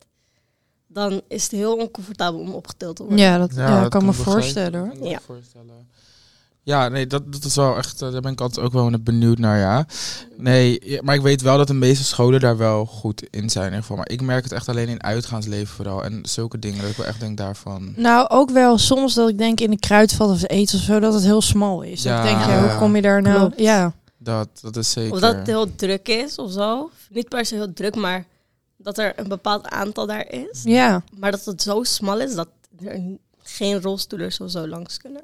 dan 0.88 1.22
is 1.28 1.44
het 1.44 1.52
heel 1.52 1.76
oncomfortabel 1.78 2.40
om 2.40 2.54
opgetild 2.54 2.96
te 2.96 3.04
worden. 3.04 3.22
Ja, 3.22 3.38
dat, 3.38 3.56
ja, 3.56 3.82
dat 3.82 3.90
kan 3.90 4.06
me 4.06 4.14
voorstellen 4.14 4.80
hoor. 4.80 4.90
Kan 5.00 5.08
Ja. 5.10 5.20
voorstellen. 5.26 5.88
Ja, 6.64 6.88
nee, 6.88 7.08
dat, 7.08 7.32
dat 7.34 7.44
is 7.44 7.56
wel 7.56 7.78
echt, 7.78 8.02
eh, 8.02 8.12
daar 8.12 8.22
ben 8.22 8.32
ik 8.32 8.42
altijd 8.42 8.66
ook 8.66 8.74
wel 8.74 8.92
benieuwd 9.02 9.38
naar, 9.38 9.58
ja. 9.60 9.86
Nee, 10.38 11.00
maar 11.02 11.16
ik 11.16 11.22
weet 11.22 11.42
wel 11.42 11.58
dat 11.58 11.68
de 11.68 11.74
meeste 11.74 12.04
scholen 12.04 12.40
daar 12.40 12.58
wel 12.58 12.86
goed 12.86 13.24
in 13.30 13.50
zijn 13.50 13.64
in 13.66 13.70
ieder 13.70 13.82
geval. 13.82 13.98
Maar 13.98 14.10
ik 14.10 14.22
merk 14.22 14.44
het 14.44 14.54
echt 14.54 14.70
alleen 14.70 14.88
in 14.88 15.04
uitgaansleven 15.04 15.76
vooral. 15.76 16.04
En 16.04 16.20
zulke 16.24 16.60
dingen, 16.60 16.82
dat 16.82 16.90
ik 16.90 16.96
wel 16.98 17.06
echt 17.06 17.20
denk 17.20 17.38
daarvan... 17.38 17.94
Nou, 17.96 18.28
ook 18.30 18.50
wel 18.50 18.78
soms 18.78 19.14
dat 19.14 19.30
ik 19.30 19.38
denk 19.38 19.60
in 19.60 19.70
de 19.70 19.80
kruidvat 19.80 20.30
of 20.30 20.50
eten 20.50 20.78
of 20.78 20.84
zo, 20.84 21.00
dat 21.00 21.14
het 21.14 21.24
heel 21.24 21.42
smal 21.42 21.82
is. 21.82 22.04
Ja. 22.04 22.18
Ik 22.18 22.24
denk, 22.24 22.40
ja, 22.40 22.50
Ja. 22.64 22.68
hoe 22.70 22.78
kom 22.78 22.96
je 22.96 23.02
daar 23.02 23.22
nou? 23.22 23.38
Klopt. 23.38 23.60
Ja. 23.60 23.94
Dat, 24.26 24.50
dat 24.62 24.76
is 24.76 24.92
zeker... 24.92 25.14
Of 25.14 25.20
dat 25.20 25.36
het 25.36 25.48
heel 25.48 25.76
druk 25.76 26.08
is 26.08 26.38
of 26.38 26.52
zo. 26.52 26.90
Niet 27.10 27.30
per 27.30 27.46
se 27.46 27.56
heel 27.56 27.74
druk, 27.74 27.96
maar 27.96 28.26
dat 28.78 28.98
er 28.98 29.20
een 29.20 29.28
bepaald 29.28 29.68
aantal 29.68 30.06
daar 30.06 30.32
is. 30.32 30.64
Ja. 30.64 31.04
Maar 31.18 31.32
dat 31.32 31.46
het 31.46 31.62
zo 31.62 31.84
smal 31.84 32.20
is 32.20 32.36
dat 32.36 32.48
er 32.86 33.18
geen 33.42 33.82
rolstoelers 33.82 34.40
of 34.40 34.52
zo 34.52 34.68
langs 34.68 34.98
kunnen. 34.98 35.24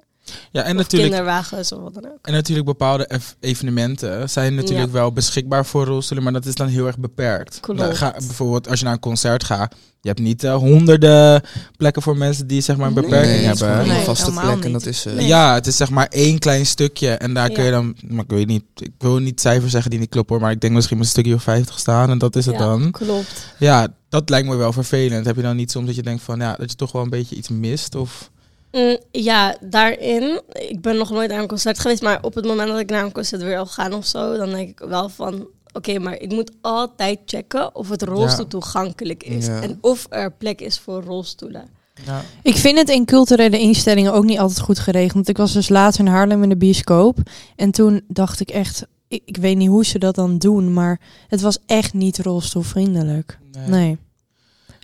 Ja, 0.51 0.63
en 0.63 0.71
of 0.71 0.77
natuurlijk, 0.77 1.13
kinderwagens 1.13 1.71
of 1.71 1.81
wat 1.81 1.93
dan 1.93 2.05
ook. 2.05 2.17
en 2.21 2.33
natuurlijk 2.33 2.67
bepaalde 2.67 3.05
ev- 3.07 3.31
evenementen 3.39 4.29
zijn 4.29 4.55
natuurlijk 4.55 4.91
wel 4.91 5.11
beschikbaar 5.11 5.65
voor 5.65 5.85
rolstoelen, 5.85 6.23
maar 6.23 6.33
dat 6.33 6.45
is 6.45 6.55
dan 6.55 6.67
heel 6.67 6.85
erg 6.87 6.97
beperkt. 6.97 7.59
Klopt. 7.59 7.79
Nou, 7.79 7.93
ga, 7.93 8.11
bijvoorbeeld 8.17 8.69
als 8.69 8.79
je 8.79 8.85
naar 8.85 8.93
een 8.93 8.99
concert 8.99 9.43
gaat, 9.43 9.75
je 10.01 10.07
hebt 10.07 10.19
niet 10.21 10.43
eh, 10.43 10.55
honderden 10.55 11.41
plekken 11.77 12.01
voor 12.01 12.17
mensen 12.17 12.47
die 12.47 12.61
zeg 12.61 12.77
maar 12.77 12.87
een 12.87 12.93
Nee. 12.93 13.03
beperking 13.03 13.31
Nee, 13.37 13.45
het 13.45 13.53
is 13.55 13.59
hebben. 13.61 13.87
Nee, 13.87 13.97
een 13.97 14.03
vaste 14.03 14.23
helemaal 14.29 14.51
plek 14.51 14.63
en 14.65 14.71
niet. 14.71 14.83
dat 14.83 14.93
is... 14.93 15.05
eh, 15.05 15.13
Nee. 15.13 15.27
Ja, 15.27 15.53
het 15.53 15.67
is 15.67 15.75
zeg 15.77 15.89
maar 15.89 16.07
één 16.07 16.39
klein 16.39 16.65
stukje. 16.65 17.09
En 17.09 17.33
daar 17.33 17.49
kun 17.49 17.63
je 17.63 17.71
dan, 17.71 17.95
maar 18.07 18.23
ik 18.23 18.29
weet 18.29 18.47
niet, 18.47 18.63
ik 18.75 18.91
wil 18.97 19.17
niet 19.17 19.41
cijfers 19.41 19.71
zeggen 19.71 19.91
die 19.91 19.99
niet 19.99 20.09
kloppen 20.09 20.35
hoor, 20.35 20.43
maar 20.43 20.53
ik 20.53 20.61
denk 20.61 20.73
misschien 20.73 20.99
een 20.99 21.05
stukje 21.05 21.33
of 21.33 21.43
50 21.43 21.79
staan 21.79 22.09
en 22.09 22.17
dat 22.17 22.35
is 22.35 22.45
het 22.45 22.55
Ja, 22.55 22.61
dan. 22.61 22.91
Klopt. 22.91 23.45
Ja, 23.57 23.87
dat 24.09 24.29
lijkt 24.29 24.47
me 24.47 24.55
wel 24.55 24.73
vervelend. 24.73 25.25
Heb 25.25 25.35
je 25.35 25.41
dan 25.41 25.55
niet 25.55 25.71
soms 25.71 25.85
dat 25.85 25.95
je 25.95 26.03
denkt 26.03 26.23
van 26.23 26.39
ja, 26.39 26.55
dat 26.55 26.69
je 26.69 26.75
toch 26.75 26.91
wel 26.91 27.01
een 27.01 27.09
beetje 27.09 27.35
iets 27.35 27.49
mist? 27.49 27.95
Of 27.95 28.29
Mm, 28.71 28.97
ja, 29.11 29.55
daarin. 29.61 30.41
Ik 30.51 30.81
ben 30.81 30.97
nog 30.97 31.09
nooit 31.09 31.29
naar 31.29 31.39
een 31.41 31.47
concert 31.47 31.79
geweest, 31.79 32.01
maar 32.01 32.23
op 32.23 32.33
het 32.35 32.45
moment 32.45 32.69
dat 32.69 32.79
ik 32.79 32.89
naar 32.89 33.03
een 33.03 33.11
concert 33.11 33.41
wil 33.43 33.65
gaan 33.65 33.93
of 33.93 34.05
zo, 34.05 34.37
dan 34.37 34.49
denk 34.49 34.69
ik 34.69 34.79
wel 34.87 35.09
van. 35.09 35.47
Oké, 35.73 35.99
maar 35.99 36.19
ik 36.19 36.31
moet 36.31 36.51
altijd 36.61 37.19
checken 37.25 37.75
of 37.75 37.89
het 37.89 38.01
rolstoel 38.01 38.43
Ja. 38.43 38.49
toegankelijk 38.49 39.23
is. 39.23 39.45
Ja. 39.45 39.61
En 39.61 39.77
of 39.81 40.05
er 40.09 40.31
plek 40.31 40.61
is 40.61 40.79
voor 40.79 41.03
rolstoelen. 41.03 41.69
ja, 42.05 42.21
Ik 42.41 42.55
vind 42.55 42.77
het 42.77 42.89
in 42.89 43.05
culturele 43.05 43.59
instellingen 43.59 44.13
ook 44.13 44.23
niet 44.23 44.39
altijd 44.39 44.59
goed 44.59 44.79
geregeld. 44.79 45.13
Want 45.13 45.29
ik 45.29 45.37
was 45.37 45.53
dus 45.53 45.69
laatst 45.69 45.99
in 45.99 46.07
Haarlem 46.07 46.43
in 46.43 46.49
de 46.49 46.57
bioscoop. 46.57 47.17
En 47.55 47.71
toen 47.71 48.01
dacht 48.07 48.39
ik 48.39 48.49
echt, 48.49 48.85
ik, 49.07 49.21
ik 49.25 49.37
weet 49.37 49.57
niet 49.57 49.67
hoe 49.69 49.85
ze 49.85 49.99
dat 49.99 50.15
dan 50.15 50.37
doen, 50.37 50.73
maar 50.73 50.99
het 51.27 51.41
was 51.41 51.57
echt 51.65 51.93
niet 51.93 52.19
rolstoelvriendelijk. 52.19 53.37
nee. 53.51 53.67
Nee. 53.69 53.97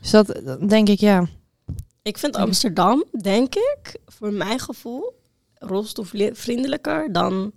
Dus 0.02 0.12
dat 0.12 0.42
denk 0.68 0.90
ik, 0.90 1.00
ja. 1.00 1.28
Ik 2.08 2.18
vind 2.18 2.36
Amsterdam, 2.36 3.04
denk 3.22 3.56
ik, 3.56 3.98
voor 4.06 4.34
mijn 4.34 4.60
gevoel, 4.60 5.20
rolstoelvriendelijker 5.56 7.12
dan, 7.12 7.52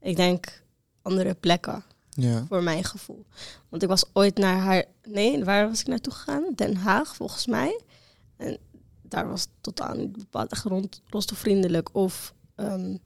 ik 0.00 0.16
denk, 0.16 0.62
andere 1.02 1.34
plekken. 1.34 1.84
ja. 2.10 2.44
Voor 2.48 2.62
mijn 2.62 2.84
gevoel. 2.84 3.24
Want 3.68 3.82
ik 3.82 3.88
was 3.88 4.04
ooit 4.12 4.36
naar 4.38 4.58
haar. 4.58 4.84
Nee, 5.08 5.44
waar 5.44 5.68
was 5.68 5.80
ik 5.80 5.86
naartoe 5.86 6.12
gegaan? 6.12 6.44
Den 6.54 6.76
Haag, 6.76 7.16
volgens 7.16 7.46
mij. 7.46 7.80
En 8.36 8.58
daar 9.02 9.28
was 9.28 9.40
het 9.40 9.50
totaal 9.60 9.94
niet 9.94 10.12
bepaald 10.12 10.50
echt 10.52 10.64
rond, 10.64 11.02
rolstoelvriendelijk. 11.10 11.88
Of, 11.94 12.34
ehm, 12.56 12.96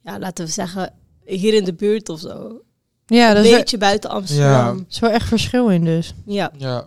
ja, 0.00 0.18
laten 0.18 0.44
we 0.44 0.50
zeggen, 0.50 0.94
hier 1.24 1.54
in 1.54 1.64
de 1.64 1.74
buurt 1.74 2.08
of 2.08 2.20
zo. 2.20 2.62
Ja, 3.06 3.28
Een 3.28 3.34
dat 3.34 3.44
is, 3.44 3.50
wel- 3.50 3.58
beetje 3.58 3.78
buiten 3.78 4.10
Amsterdam. 4.10 4.84
is 4.88 4.98
wel 4.98 5.10
echt 5.10 5.28
verschil 5.28 5.68
in 5.70 5.84
dus. 5.84 6.14
Ja. 6.26 6.52
Ja. 6.56 6.86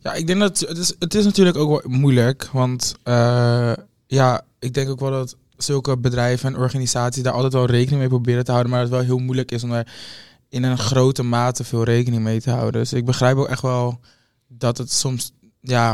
Ja, 0.00 0.12
ik 0.12 0.26
denk 0.26 0.40
dat 0.40 0.60
het 0.60 0.78
is, 0.78 0.92
het 0.98 1.14
is 1.14 1.24
natuurlijk 1.24 1.56
ook 1.56 1.68
wel 1.82 1.92
moeilijk. 1.98 2.48
Want 2.52 2.94
eh, 3.02 3.72
ja, 4.06 4.40
ik 4.58 4.74
denk 4.74 4.88
ook 4.88 5.00
wel 5.00 5.10
dat 5.10 5.36
zulke 5.56 5.96
bedrijven 5.98 6.54
en 6.54 6.60
organisaties 6.60 7.22
daar 7.22 7.32
altijd 7.32 7.52
wel 7.52 7.66
rekening 7.66 8.00
mee 8.00 8.08
proberen 8.08 8.44
te 8.44 8.50
houden. 8.50 8.72
Maar 8.72 8.80
dat 8.80 8.90
het 8.90 8.98
wel 8.98 9.08
heel 9.08 9.24
moeilijk 9.24 9.50
is 9.50 9.62
om 9.64 9.70
daar 9.70 9.92
in 10.48 10.62
een 10.62 10.78
grote 10.78 11.22
mate 11.22 11.64
veel 11.64 11.84
rekening 11.84 12.22
mee 12.22 12.40
te 12.40 12.50
houden. 12.50 12.80
Dus 12.80 12.92
ik 12.92 13.04
begrijp 13.04 13.36
ook 13.36 13.48
echt 13.48 13.62
wel 13.62 14.00
dat 14.48 14.78
het 14.78 14.92
soms 14.92 15.32
ja, 15.60 15.92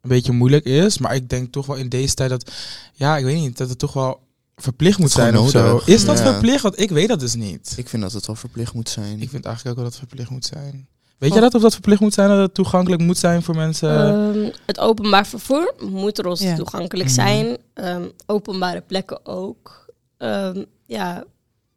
een 0.00 0.08
beetje 0.08 0.32
moeilijk 0.32 0.64
is. 0.64 0.98
Maar 0.98 1.14
ik 1.14 1.28
denk 1.28 1.52
toch 1.52 1.66
wel 1.66 1.76
in 1.76 1.88
deze 1.88 2.14
tijd 2.14 2.30
dat, 2.30 2.52
ja, 2.92 3.16
ik 3.16 3.24
weet 3.24 3.36
niet, 3.36 3.56
dat 3.58 3.68
het 3.68 3.78
toch 3.78 3.92
wel 3.92 4.20
verplicht 4.56 4.98
moet 4.98 5.10
zijn 5.10 5.38
of 5.38 5.50
zo. 5.50 5.66
nodig. 5.66 5.86
Is 5.86 6.04
dat 6.04 6.18
Ja. 6.18 6.32
verplicht? 6.32 6.62
Want 6.62 6.80
ik 6.80 6.90
weet 6.90 7.08
dat 7.08 7.20
dus 7.20 7.34
niet. 7.34 7.72
Ik 7.76 7.88
vind 7.88 8.02
dat 8.02 8.12
het 8.12 8.26
wel 8.26 8.36
verplicht 8.36 8.74
moet 8.74 8.88
zijn. 8.88 9.20
Ik 9.20 9.30
vind 9.30 9.44
eigenlijk 9.44 9.66
ook 9.78 9.82
wel 9.82 9.90
dat 9.90 10.00
het 10.00 10.08
verplicht 10.08 10.30
moet 10.30 10.44
zijn. 10.44 10.88
Weet 11.22 11.32
jij 11.32 11.40
dat 11.40 11.54
of 11.54 11.62
dat 11.62 11.72
verplicht 11.72 12.00
moet 12.00 12.14
zijn, 12.14 12.28
dat 12.28 12.38
het 12.38 12.54
toegankelijk 12.54 13.02
moet 13.02 13.18
zijn 13.18 13.42
voor 13.42 13.56
mensen? 13.56 13.90
Ehm, 13.90 14.50
het 14.66 14.78
openbaar 14.80 15.26
vervoer 15.26 15.74
moet 15.80 16.18
rolstoel 16.18 16.48
Ja. 16.48 16.54
toegankelijk 16.56 17.08
Mhm. 17.08 17.18
zijn. 17.18 17.56
Ehm, 17.74 18.04
openbare 18.26 18.80
plekken 18.80 19.26
ook. 19.26 19.86
Ehm, 20.18 20.64
ja, 20.86 21.24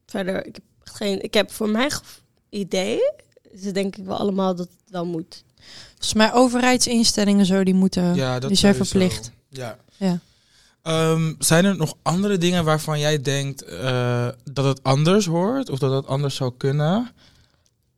verder, 0.05 0.45
ik 0.45 0.55
heb, 0.55 0.63
geen, 0.83 1.23
ik 1.23 1.33
heb 1.33 1.51
voor 1.51 1.69
mijn 1.69 1.91
idee, 2.49 2.99
ze 3.61 3.71
denk 3.71 3.95
ik 3.95 4.05
wel 4.05 4.17
allemaal 4.17 4.55
dat 4.55 4.67
het 4.67 4.91
wel 4.91 5.05
moet. 5.05 5.43
Volgens 5.89 6.13
mij 6.13 6.33
overheidsinstellingen 6.33 7.45
zo, 7.45 7.63
die 7.63 7.73
moeten... 7.73 8.15
ja, 8.15 8.39
dat 8.39 8.49
die 8.49 8.57
zijn 8.57 8.75
verplicht. 8.75 9.31
Ja. 9.49 9.77
Ja. 9.97 10.19
Ehm, 10.81 11.33
zijn 11.39 11.65
er 11.65 11.77
nog 11.77 11.93
andere 12.01 12.37
dingen 12.37 12.63
waarvan 12.63 12.99
jij 12.99 13.21
denkt 13.21 13.61
eh, 13.63 14.27
dat 14.51 14.65
het 14.65 14.83
anders 14.83 15.25
hoort? 15.25 15.69
Of 15.69 15.79
dat 15.79 15.91
het 15.91 16.07
anders 16.07 16.35
zou 16.35 16.53
kunnen? 16.57 17.11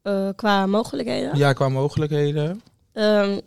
Eh, 0.08 0.30
qua 0.36 0.66
mogelijkheden. 0.66 1.38
Ja, 1.38 1.54
qua 1.54 1.70
mogelijkheden. 1.70 2.62
Ehm, 2.94 3.40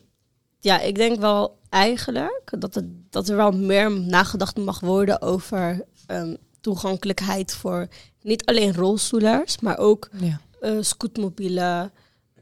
ja, 0.60 0.80
ik 0.80 0.94
denk 0.94 1.20
wel 1.20 1.58
eigenlijk 1.68 2.52
dat, 2.58 2.74
het, 2.74 2.84
dat 3.12 3.28
er 3.28 3.36
wel 3.36 3.50
meer 3.50 3.90
nagedacht 4.00 4.56
mag 4.56 4.80
worden 4.80 5.22
over 5.22 5.84
ehm, 6.06 6.34
toegankelijkheid 6.60 7.54
voor 7.54 7.88
niet 8.22 8.44
alleen 8.46 8.74
rolstoelers, 8.74 9.60
maar 9.60 9.78
ook 9.78 10.08
Ja. 10.20 10.40
eh, 10.60 10.76
scootmobielen, 10.80 11.92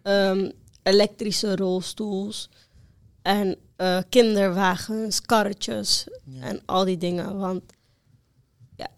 ehm, 0.03 0.51
elektrische 0.83 1.57
rolstoels 1.57 2.51
en 3.23 3.57
eh, 3.77 3.99
kinderwagens, 4.09 5.23
karretjes 5.23 6.07
Ja. 6.25 6.43
en 6.43 6.61
al 6.67 6.85
die 6.85 6.99
dingen. 6.99 7.39
Want 7.39 7.63
ja, 8.77 8.89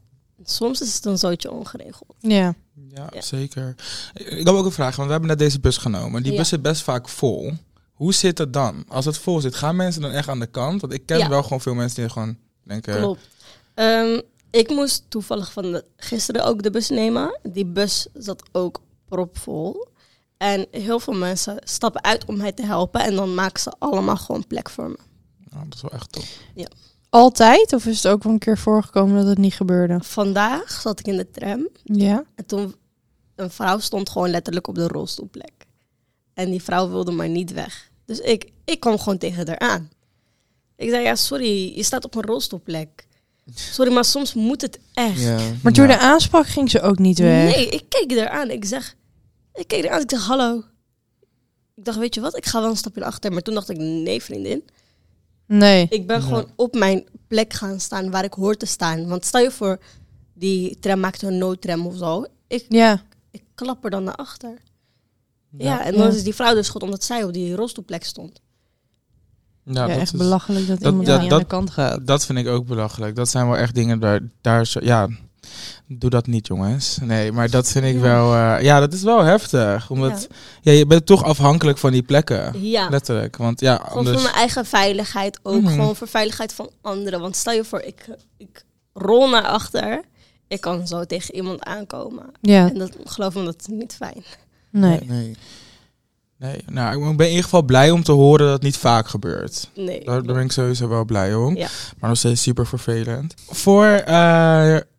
soms 0.44 0.80
is 0.80 0.94
het 0.94 1.04
een 1.04 1.18
zootje 1.18 1.50
ongeregeld. 1.50 2.14
ja. 2.18 2.54
Ja, 2.88 3.08
Ja. 3.12 3.20
zeker. 3.20 3.74
Ik 4.14 4.46
heb 4.46 4.54
ook 4.54 4.64
een 4.64 4.72
vraag, 4.72 4.94
want 4.96 5.06
we 5.06 5.12
hebben 5.12 5.30
net 5.30 5.38
deze 5.38 5.60
bus 5.60 5.76
genomen. 5.76 6.22
Die 6.22 6.32
Ja. 6.32 6.38
bus 6.38 6.48
zit 6.48 6.62
best 6.62 6.82
vaak 6.82 7.08
vol. 7.08 7.52
Hoe 7.92 8.14
zit 8.14 8.38
het 8.38 8.52
dan? 8.52 8.84
Als 8.88 9.04
het 9.04 9.18
vol 9.18 9.40
zit, 9.40 9.54
gaan 9.54 9.76
mensen 9.76 10.02
dan 10.02 10.10
echt 10.10 10.28
aan 10.28 10.38
de 10.40 10.46
kant? 10.46 10.80
Want 10.80 10.92
ik 10.92 11.06
ken 11.06 11.18
Ja. 11.18 11.28
wel 11.28 11.42
gewoon 11.42 11.60
veel 11.60 11.74
mensen 11.74 12.00
die 12.00 12.10
gewoon 12.10 12.36
denken... 12.64 12.96
Klopt. 12.96 13.28
Ehm, 13.74 14.20
ik 14.50 14.68
moest 14.68 15.04
toevallig 15.08 15.52
van 15.52 15.62
de, 15.72 15.84
gisteren 15.96 16.44
ook 16.44 16.62
de 16.62 16.70
bus 16.70 16.88
nemen. 16.88 17.38
Die 17.42 17.66
bus 17.66 18.06
zat 18.14 18.42
ook 18.52 18.80
propvol. 19.08 19.88
En 20.36 20.66
heel 20.70 21.00
veel 21.00 21.14
mensen 21.14 21.56
stappen 21.64 22.04
uit 22.04 22.24
om 22.24 22.36
mij 22.36 22.52
te 22.52 22.64
helpen. 22.66 23.00
En 23.00 23.14
dan 23.14 23.34
maken 23.34 23.60
ze 23.62 23.72
allemaal 23.78 24.16
gewoon 24.16 24.46
plek 24.46 24.70
voor 24.70 24.88
me. 24.90 24.98
Nou, 25.50 25.64
dat 25.64 25.74
is 25.74 25.82
wel 25.82 25.90
echt 25.92 26.12
top. 26.12 26.24
Altijd? 27.10 27.72
Of 27.72 27.86
is 27.86 28.02
het 28.02 28.12
ook 28.12 28.22
wel 28.22 28.32
een 28.32 28.38
keer 28.38 28.58
voorgekomen 28.58 29.16
dat 29.16 29.26
het 29.26 29.38
niet 29.38 29.54
gebeurde? 29.54 29.98
Vandaag 30.02 30.70
zat 30.80 30.98
ik 30.98 31.06
in 31.06 31.16
de 31.16 31.30
tram. 31.30 31.68
Ja. 31.84 32.24
En 32.34 32.46
toen 32.46 32.74
een 33.36 33.50
vrouw 33.50 33.78
stond 33.78 34.10
gewoon 34.10 34.30
letterlijk 34.30 34.66
op 34.68 34.74
de 34.74 34.86
rolstoelplek. 34.88 35.52
En 36.34 36.50
die 36.50 36.62
vrouw 36.62 36.88
wilde 36.88 37.10
maar 37.10 37.28
niet 37.28 37.52
weg. 37.52 37.90
Dus 38.04 38.18
ik, 38.18 38.52
ik 38.64 38.80
kwam 38.80 38.98
gewoon 38.98 39.18
tegen 39.18 39.46
haar 39.46 39.58
aan. 39.58 39.90
Ik 40.76 40.90
zei, 40.90 41.02
ja, 41.02 41.14
sorry, 41.14 41.76
je 41.76 41.82
staat 41.82 42.04
op 42.04 42.14
een 42.14 42.22
rolstoelplek. 42.22 43.06
Sorry, 43.54 43.92
maar 43.92 44.04
soms 44.04 44.34
moet 44.34 44.60
het 44.60 44.78
echt. 44.94 45.20
Ja. 45.20 45.38
Maar 45.62 45.72
toen 45.72 45.88
Ja. 45.88 45.96
de 45.96 45.98
aansprak 46.02 46.46
ging 46.46 46.70
ze 46.70 46.80
ook 46.80 46.98
niet 46.98 47.18
weg. 47.18 47.54
Nee, 47.56 47.68
ik 47.68 47.84
keek 47.88 48.12
er 48.12 48.28
aan. 48.28 48.50
Ik 48.50 48.64
zeg, 48.64 48.96
ik 49.54 49.68
keek 49.68 49.84
er 49.84 49.90
aan. 49.90 50.00
Ik 50.00 50.10
zeg, 50.10 50.26
hallo. 50.26 50.62
Ik 51.76 51.84
dacht, 51.84 51.98
weet 51.98 52.14
je 52.14 52.20
wat? 52.20 52.36
Ik 52.36 52.46
ga 52.46 52.60
wel 52.60 52.70
een 52.70 52.76
stapje 52.76 53.00
naar 53.00 53.08
achter. 53.08 53.32
Maar 53.32 53.42
toen 53.42 53.54
dacht 53.54 53.68
ik, 53.70 53.76
nee, 53.76 54.22
vriendin. 54.22 54.64
Nee. 55.52 55.86
Ik 55.88 56.06
ben 56.06 56.22
gewoon 56.22 56.46
op 56.56 56.74
mijn 56.74 57.04
plek 57.26 57.52
gaan 57.52 57.80
staan 57.80 58.10
waar 58.10 58.24
ik 58.24 58.32
hoor 58.32 58.56
te 58.56 58.66
staan. 58.66 59.08
Want 59.08 59.24
stel 59.24 59.40
je 59.40 59.50
voor, 59.50 59.78
die 60.34 60.78
tram 60.78 61.00
maakt 61.00 61.22
een 61.22 61.38
noodtram 61.38 61.86
of 61.86 61.96
zo. 61.96 62.24
Ik, 62.46 62.64
Ja. 62.68 63.02
ik 63.30 63.42
klap 63.54 63.84
er 63.84 63.90
dan 63.90 64.04
naar 64.04 64.14
achter. 64.14 64.58
Ja, 65.58 65.84
en 65.84 65.92
Ja. 65.92 65.98
dan 65.98 66.08
is 66.14 66.22
die 66.22 66.34
vrouw 66.34 66.54
dus 66.54 66.68
goed 66.68 66.82
omdat 66.82 67.04
zij 67.04 67.24
op 67.24 67.32
die 67.32 67.54
rolstoelplek 67.54 68.04
stond. 68.04 68.40
Ja, 69.64 69.72
Ja, 69.72 69.86
dat 69.86 69.96
echt 69.96 70.12
is- 70.12 70.18
belachelijk 70.18 70.66
dat, 70.66 70.80
dat- 70.80 70.88
iemand 70.92 71.08
niet 71.08 71.16
aan 71.18 71.28
dat- 71.28 71.40
de 71.40 71.46
kant 71.46 71.70
gaat. 71.70 72.06
Dat 72.06 72.26
vind 72.26 72.38
ik 72.38 72.46
ook 72.48 72.66
belachelijk. 72.66 73.16
Dat 73.16 73.28
zijn 73.28 73.46
wel 73.46 73.56
echt 73.56 73.74
dingen 73.74 73.98
daar, 74.00 74.20
daar 74.40 74.66
zo- 74.66 74.80
ja, 74.82 75.08
doe 75.86 76.10
dat 76.10 76.26
niet 76.26 76.46
jongens. 76.46 76.98
Nee, 77.02 77.32
maar 77.32 77.50
dat 77.50 77.68
vind 77.70 77.84
ik 77.84 77.94
Ja. 77.94 78.00
wel, 78.00 78.34
eh, 78.34 78.62
ja, 78.64 78.80
dat 78.80 78.92
is 78.92 79.02
wel 79.02 79.22
heftig. 79.22 79.90
Omdat, 79.90 80.26
ja. 80.60 80.72
je 80.72 80.86
bent 80.86 81.06
toch 81.06 81.24
afhankelijk 81.24 81.78
van 81.78 81.92
die 81.92 82.02
plekken. 82.02 82.62
Ja, 82.68 82.88
Letterlijk. 82.88 83.36
Want 83.36 83.60
ja, 83.60 83.76
gewoon 83.76 83.96
anders, 83.98 84.14
voor 84.16 84.24
mijn 84.24 84.34
eigen 84.36 84.66
veiligheid 84.66 85.40
ook. 85.42 85.62
Mhm. 85.62 85.70
Gewoon 85.72 85.96
voor 85.96 86.08
veiligheid 86.08 86.52
van 86.52 86.70
anderen. 86.80 87.20
Want 87.20 87.36
stel 87.36 87.52
je 87.52 87.64
voor, 87.64 87.80
ik, 87.80 88.08
ik 88.36 88.64
rol 88.92 89.28
naar 89.28 89.44
achter. 89.46 90.02
Ik 90.48 90.60
kan 90.60 90.86
zo 90.86 91.04
tegen 91.04 91.34
iemand 91.34 91.64
aankomen. 91.64 92.24
Ja, 92.40 92.68
En 92.68 92.78
dat 92.78 92.90
geloof 93.04 93.34
me, 93.34 93.44
dat 93.44 93.56
is 93.60 93.66
niet 93.66 93.94
fijn. 93.94 94.24
nee. 94.70 95.00
Nee. 95.06 95.36
Nee, 96.40 96.64
nou, 96.70 97.10
ik 97.10 97.16
ben 97.16 97.24
in 97.26 97.30
ieder 97.30 97.44
geval 97.44 97.62
blij 97.62 97.90
om 97.90 98.02
te 98.02 98.12
horen 98.12 98.44
dat 98.44 98.52
het 98.54 98.62
niet 98.62 98.76
vaak 98.76 99.08
gebeurt. 99.08 99.70
Nee. 99.74 100.04
Daar, 100.04 100.22
daar 100.22 100.34
ben 100.34 100.44
ik 100.44 100.52
sowieso 100.52 100.88
wel 100.88 101.04
blij 101.04 101.34
om. 101.34 101.56
Ja. 101.56 101.68
Maar 101.98 102.08
nog 102.08 102.18
steeds 102.18 102.42
super 102.42 102.66
vervelend. 102.66 103.34
Voor, 103.48 103.84
eh, 103.86 104.14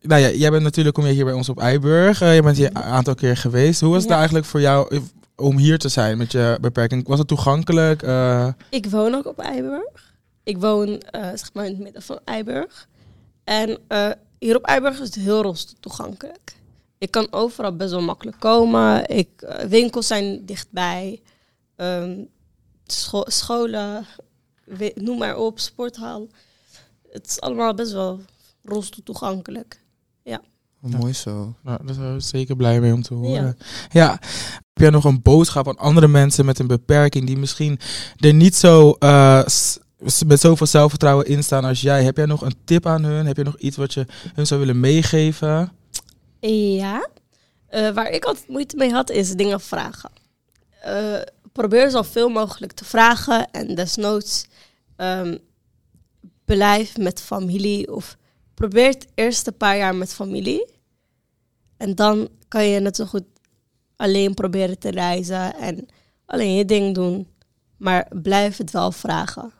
nou 0.00 0.20
ja, 0.20 0.30
jij 0.30 0.50
bent 0.50 0.62
natuurlijk, 0.62 0.94
kom 0.94 1.06
je 1.06 1.12
hier 1.12 1.24
bij 1.24 1.34
ons 1.34 1.48
op 1.48 1.58
Eiburg. 1.60 2.20
Eh, 2.20 2.34
je 2.34 2.42
bent 2.42 2.56
hier 2.56 2.66
een 2.68 2.76
aantal 2.82 3.14
keer 3.14 3.36
geweest. 3.36 3.80
Hoe 3.80 3.90
was 3.92 4.00
het 4.02 4.10
Ja. 4.10 4.16
eigenlijk 4.16 4.46
voor 4.46 4.60
jou 4.60 5.00
om 5.36 5.56
hier 5.58 5.78
te 5.78 5.88
zijn 5.88 6.18
met 6.18 6.32
je 6.32 6.58
beperking? 6.60 7.08
Was 7.08 7.18
het 7.18 7.28
toegankelijk? 7.28 8.02
Eh, 8.02 8.48
Ik 8.70 8.86
woon 8.86 9.14
ook 9.14 9.26
op 9.26 9.38
Eiburg. 9.38 10.12
Ik 10.42 10.58
woon 10.58 11.02
zeg 11.12 11.50
maar 11.52 11.64
in 11.64 11.70
het 11.72 11.80
midden 11.82 12.02
van 12.02 12.18
Eiburg. 12.24 12.88
En 13.44 13.78
hier 14.38 14.56
op 14.56 14.64
Eiburg 14.64 14.94
is 15.00 15.06
het 15.06 15.14
heel 15.14 15.54
toegankelijk. 15.80 16.56
Ik 16.98 17.10
kan 17.10 17.26
overal 17.30 17.76
best 17.76 17.90
wel 17.90 18.00
makkelijk 18.02 18.40
komen. 18.40 19.08
Ik, 19.08 19.28
winkels 19.68 20.06
zijn 20.06 20.42
dichtbij. 20.46 21.20
Ehm, 21.82 22.24
scho- 22.86 23.30
scholen, 23.30 24.06
noem 24.94 25.18
maar 25.18 25.36
op, 25.36 25.58
sporthal. 25.58 26.28
Het 27.10 27.26
is 27.26 27.40
allemaal 27.40 27.74
best 27.74 27.92
wel 27.92 28.20
rolstoel 28.62 29.04
toegankelijk. 29.04 29.80
Oh, 30.84 31.00
mooi 31.00 31.12
zo. 31.12 31.54
nou, 31.62 31.86
daar 31.86 31.94
zijn 31.94 32.14
we 32.14 32.20
zeker 32.20 32.56
blij 32.56 32.80
mee 32.80 32.92
om 32.92 33.02
te 33.02 33.14
horen. 33.14 33.32
Ja. 33.32 33.54
Ja. 33.90 34.10
Heb 34.50 34.62
jij 34.74 34.90
nog 34.90 35.04
een 35.04 35.22
boodschap 35.22 35.68
aan 35.68 35.76
andere 35.76 36.08
mensen 36.08 36.44
met 36.44 36.58
een 36.58 36.66
beperking 36.66 37.26
die 37.26 37.36
misschien 37.36 37.78
er 38.16 38.34
niet 38.34 38.54
zo 38.54 38.90
eh, 38.98 39.42
met 40.26 40.40
zoveel 40.40 40.66
zelfvertrouwen 40.66 41.26
in 41.26 41.44
staan 41.44 41.64
als 41.64 41.80
jij? 41.80 42.04
Heb 42.04 42.16
jij 42.16 42.26
nog 42.26 42.42
een 42.42 42.56
tip 42.64 42.86
aan 42.86 43.04
hun? 43.04 43.26
Heb 43.26 43.36
je 43.36 43.44
nog 43.44 43.58
iets 43.58 43.76
wat 43.76 43.94
je 43.94 44.06
hun 44.34 44.46
zou 44.46 44.60
willen 44.60 44.80
meegeven? 44.80 45.72
Ja. 46.40 47.08
Eh, 47.66 47.90
waar 47.90 48.10
ik 48.10 48.24
altijd 48.24 48.48
moeite 48.48 48.76
mee 48.76 48.90
had, 48.90 49.10
is 49.10 49.34
dingen 49.34 49.60
vragen. 49.60 50.10
Eh, 50.82 51.20
probeer 51.52 51.90
zoveel 51.90 52.28
mogelijk 52.28 52.72
te 52.72 52.84
vragen 52.84 53.50
en 53.50 53.74
desnoods 53.74 54.46
ehm, 54.96 55.36
blijf 56.44 56.96
met 56.96 57.20
familie 57.20 57.94
of 57.94 58.16
probeer 58.54 58.88
het 58.88 59.06
eerste 59.14 59.52
paar 59.52 59.76
jaar 59.76 59.94
met 59.94 60.14
familie. 60.14 60.70
En 61.76 61.94
dan 61.94 62.28
kan 62.48 62.64
je 62.64 62.80
net 62.80 62.96
zo 62.96 63.04
goed 63.04 63.24
alleen 63.96 64.34
proberen 64.34 64.78
te 64.78 64.90
reizen 64.90 65.56
en 65.56 65.86
alleen 66.26 66.54
je 66.54 66.64
ding 66.64 66.94
doen. 66.94 67.26
Maar 67.76 68.08
blijf 68.22 68.56
het 68.56 68.70
wel 68.70 68.92
vragen. 68.92 69.52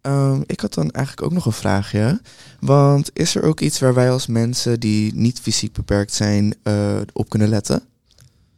Ehm, 0.00 0.42
ik 0.46 0.60
had 0.60 0.74
dan 0.74 0.90
eigenlijk 0.90 1.26
ook 1.26 1.32
nog 1.32 1.46
een 1.46 1.52
vraagje. 1.52 2.20
Want 2.60 3.10
is 3.12 3.34
er 3.34 3.42
ook 3.42 3.60
iets 3.60 3.78
waar 3.78 3.94
wij 3.94 4.10
als 4.10 4.26
mensen 4.26 4.80
die 4.80 5.14
niet 5.14 5.40
fysiek 5.40 5.72
beperkt 5.72 6.12
zijn 6.12 6.54
eh, 6.62 7.00
op 7.12 7.28
kunnen 7.28 7.48
letten? 7.48 7.82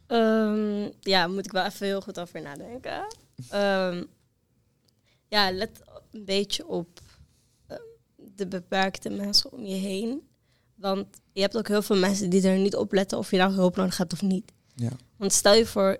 Ehm, 0.09 0.89
ja, 0.99 1.27
moet 1.27 1.45
ik 1.45 1.51
wel 1.51 1.65
even 1.65 1.85
heel 1.85 2.01
goed 2.01 2.19
over 2.19 2.41
nadenken. 2.41 3.15
Ehm, 3.49 4.03
ja, 5.27 5.51
let 5.51 5.81
een 6.11 6.25
beetje 6.25 6.67
op 6.67 6.99
ehm, 7.67 7.79
de 8.35 8.47
beperkte 8.47 9.09
mensen 9.09 9.51
om 9.51 9.63
je 9.63 9.75
heen. 9.75 10.27
Want 10.75 11.07
je 11.33 11.41
hebt 11.41 11.57
ook 11.57 11.67
heel 11.67 11.81
veel 11.81 11.95
mensen 11.97 12.29
die 12.29 12.47
er 12.47 12.57
niet 12.57 12.75
op 12.75 12.93
letten 12.93 13.17
of 13.17 13.31
je 13.31 13.37
nou 13.37 13.53
hulp 13.53 13.75
nodig 13.75 13.97
hebt 13.97 14.13
of 14.13 14.21
niet. 14.21 14.51
Ja. 14.75 14.91
Want 15.17 15.33
stel 15.33 15.53
je 15.53 15.65
voor, 15.65 15.97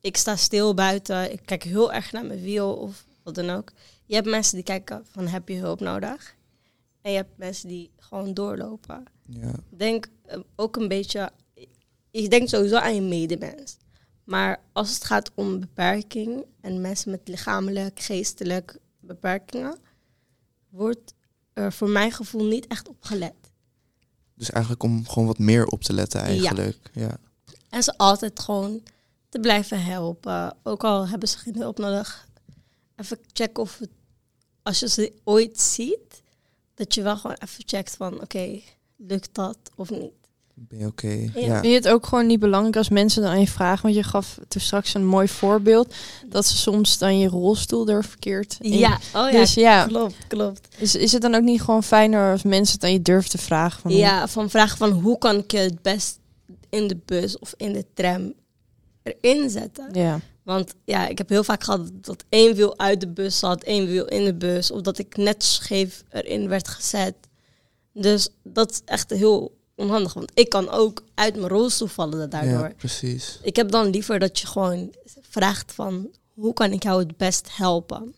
ik 0.00 0.16
sta 0.16 0.36
stil 0.36 0.74
buiten, 0.74 1.32
ik 1.32 1.40
kijk 1.44 1.62
heel 1.62 1.92
erg 1.92 2.12
naar 2.12 2.24
mijn 2.26 2.40
wiel 2.40 2.74
of 2.74 3.04
wat 3.22 3.34
dan 3.34 3.50
ook. 3.50 3.72
Je 4.04 4.14
hebt 4.14 4.28
mensen 4.28 4.54
die 4.54 4.64
kijken 4.64 5.06
van 5.10 5.26
heb 5.26 5.48
je 5.48 5.56
hulp 5.56 5.80
nodig? 5.80 6.34
En 7.00 7.10
je 7.10 7.16
hebt 7.16 7.38
mensen 7.38 7.68
die 7.68 7.90
gewoon 7.98 8.34
doorlopen 8.34 9.04
Ja. 9.26 9.52
denk 9.68 10.06
ook 10.56 10.76
een 10.76 10.88
beetje. 10.88 11.30
Je 12.20 12.28
denkt 12.28 12.50
sowieso 12.50 12.76
aan 12.76 12.94
je 12.94 13.00
medemens. 13.00 13.76
Maar 14.24 14.60
als 14.72 14.94
het 14.94 15.04
gaat 15.04 15.30
om 15.34 15.60
beperking 15.60 16.44
en 16.60 16.80
mensen 16.80 17.10
met 17.10 17.28
lichamelijk, 17.28 18.00
geestelijk 18.00 18.78
beperkingen, 19.00 19.78
wordt 20.68 21.14
er 21.52 21.72
voor 21.72 21.88
mijn 21.88 22.12
gevoel 22.12 22.44
niet 22.44 22.66
echt 22.66 22.88
op 22.88 22.96
gelet. 23.00 23.34
Dus 24.34 24.50
eigenlijk 24.50 24.82
om 24.82 25.08
gewoon 25.08 25.26
wat 25.26 25.38
meer 25.38 25.66
op 25.66 25.82
te 25.82 25.92
letten 25.92 26.20
eigenlijk. 26.20 26.90
Ja. 26.92 27.16
En 27.68 27.82
ze 27.82 27.96
altijd 27.96 28.40
gewoon 28.40 28.82
te 29.28 29.40
blijven 29.40 29.84
helpen. 29.84 30.56
Ook 30.62 30.84
al 30.84 31.08
hebben 31.08 31.28
ze 31.28 31.38
geen 31.38 31.56
hulp 31.56 31.78
nodig. 31.78 32.28
Even 32.96 33.18
checken 33.32 33.62
of 33.62 33.78
het, 33.78 33.90
als 34.62 34.78
je 34.78 34.88
ze 34.88 35.12
ooit 35.24 35.60
ziet, 35.60 36.22
dat 36.74 36.94
je 36.94 37.02
wel 37.02 37.16
gewoon 37.16 37.36
even 37.40 37.64
checkt 37.66 37.96
van 37.96 38.20
oké, 38.20 38.60
lukt 38.96 39.34
dat 39.34 39.58
of 39.74 39.90
niet. 39.90 40.23
Ben 40.56 40.78
je 40.78 40.86
oké? 40.86 41.08
Ja. 41.08 41.30
Ja. 41.34 41.60
Vind 41.60 41.66
je 41.66 41.78
het 41.78 41.88
ook 41.88 42.06
gewoon 42.06 42.26
niet 42.26 42.40
belangrijk 42.40 42.76
als 42.76 42.88
mensen 42.88 43.22
dan 43.22 43.30
aan 43.30 43.40
je 43.40 43.46
vragen? 43.48 43.82
Want 43.82 43.94
je 43.94 44.02
gaf 44.02 44.38
toen 44.48 44.60
straks 44.60 44.94
een 44.94 45.06
mooi 45.06 45.28
voorbeeld. 45.28 45.94
Dat 46.28 46.46
ze 46.46 46.56
soms 46.56 46.98
dan 46.98 47.18
je 47.18 47.28
rolstoel 47.28 47.88
er 47.88 48.04
verkeerd 48.04 48.56
in. 48.60 48.78
Ja, 48.78 48.98
oh 49.14 49.30
ja, 49.30 49.30
Dus 49.30 49.54
ja, 49.54 49.86
klopt, 49.86 50.14
klopt. 50.28 50.68
is, 50.78 50.94
is 50.94 51.12
het 51.12 51.22
dan 51.22 51.34
ook 51.34 51.42
niet 51.42 51.62
gewoon 51.62 51.82
fijner 51.82 52.32
als 52.32 52.42
mensen 52.42 52.74
het 52.74 52.84
aan 52.84 52.92
je 52.92 53.02
durven 53.02 53.30
te 53.30 53.38
vragen? 53.38 53.80
Van, 53.80 53.90
Ja, 53.90 54.28
van 54.28 54.50
vragen 54.50 54.78
van 54.78 54.90
hoe 54.90 55.18
kan 55.18 55.36
ik 55.36 55.50
je 55.50 55.58
het 55.58 55.82
best 55.82 56.18
in 56.70 56.86
de 56.86 56.96
bus 57.04 57.38
of 57.38 57.54
in 57.56 57.72
de 57.72 57.84
tram 57.94 58.32
erin 59.02 59.50
zetten. 59.50 59.88
Ja. 59.92 60.20
Want 60.42 60.74
ja, 60.84 61.08
ik 61.08 61.18
heb 61.18 61.28
heel 61.28 61.44
vaak 61.44 61.64
gehad 61.64 61.90
dat 61.92 62.24
één 62.28 62.54
wiel 62.54 62.78
uit 62.78 63.00
de 63.00 63.08
bus 63.08 63.38
zat, 63.38 63.62
één 63.62 63.86
wiel 63.86 64.04
in 64.04 64.24
de 64.24 64.34
bus. 64.34 64.70
Of 64.70 64.80
dat 64.80 64.98
ik 64.98 65.16
net 65.16 65.44
scheef 65.44 66.02
erin 66.08 66.48
werd 66.48 66.68
gezet. 66.68 67.14
Dus 67.92 68.28
dat 68.42 68.70
is 68.70 68.80
echt 68.84 69.10
heel 69.10 69.52
onhandig. 69.74 70.14
Want 70.14 70.30
ik 70.34 70.48
kan 70.48 70.70
ook 70.70 71.02
uit 71.14 71.36
mijn 71.36 71.48
rolstoel 71.48 71.88
vallen 71.88 72.30
daardoor. 72.30 72.68
Ja, 72.68 72.72
precies. 72.76 73.38
Ik 73.42 73.56
heb 73.56 73.70
dan 73.70 73.90
liever 73.90 74.18
dat 74.18 74.38
je 74.38 74.46
gewoon 74.46 74.94
vraagt 75.20 75.72
van 75.72 76.08
hoe 76.34 76.52
kan 76.52 76.72
ik 76.72 76.82
jou 76.82 76.98
het 77.02 77.16
best 77.16 77.56
helpen. 77.56 78.14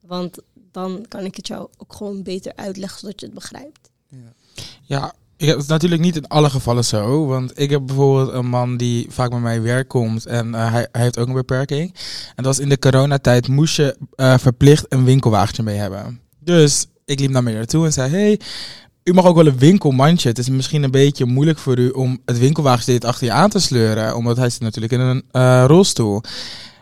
Want 0.00 0.38
dan 0.54 1.04
kan 1.08 1.24
ik 1.24 1.36
het 1.36 1.46
jou 1.46 1.68
ook 1.76 1.94
gewoon 1.94 2.22
beter 2.22 2.52
uitleggen 2.56 2.98
zodat 2.98 3.20
je 3.20 3.26
het 3.26 3.34
begrijpt. 3.34 3.90
Ja, 4.82 5.14
heb 5.46 5.56
het 5.58 5.68
natuurlijk 5.68 6.02
niet 6.02 6.16
in 6.16 6.28
alle 6.28 6.50
gevallen 6.50 6.84
zo. 6.84 7.26
Want 7.26 7.60
ik 7.60 7.70
heb 7.70 7.86
bijvoorbeeld 7.86 8.32
een 8.32 8.46
man 8.46 8.76
die 8.76 9.06
vaak 9.10 9.30
bij 9.30 9.38
mij 9.38 9.62
werk 9.62 9.88
komt 9.88 10.26
en 10.26 10.54
eh, 10.54 10.72
hij, 10.72 10.88
hij 10.92 11.02
heeft 11.02 11.18
ook 11.18 11.26
een 11.26 11.34
beperking. 11.34 11.94
En 12.28 12.42
dat 12.42 12.44
was 12.44 12.58
in 12.58 12.68
de 12.68 12.78
coronatijd 12.78 13.48
moest 13.48 13.76
je 13.76 13.96
eh, 14.14 14.38
verplicht 14.38 14.86
een 14.88 15.04
winkelwagentje 15.04 15.62
mee 15.62 15.76
hebben. 15.76 16.20
Dus 16.38 16.86
ik 17.04 17.20
liep 17.20 17.30
naar 17.30 17.42
mij 17.42 17.52
naartoe 17.52 17.84
en 17.84 17.92
zei, 17.92 18.10
hey, 18.10 18.40
u 19.04 19.12
mag 19.12 19.24
ook 19.24 19.36
wel 19.36 19.46
een 19.46 19.58
winkelmandje. 19.58 20.28
Het 20.28 20.38
is 20.38 20.48
misschien 20.48 20.82
een 20.82 20.90
beetje 20.90 21.24
moeilijk 21.24 21.58
voor 21.58 21.78
u 21.78 21.88
om 21.88 22.20
het 22.24 22.38
winkelwagentje 22.38 22.92
dit 22.92 23.04
achter 23.04 23.26
je 23.26 23.32
aan 23.32 23.50
te 23.50 23.58
sleuren. 23.58 24.16
Omdat 24.16 24.36
hij 24.36 24.50
zit 24.50 24.60
natuurlijk 24.60 24.92
in 24.92 25.00
een 25.00 25.22
eh, 25.30 25.64
rolstoel. 25.66 26.20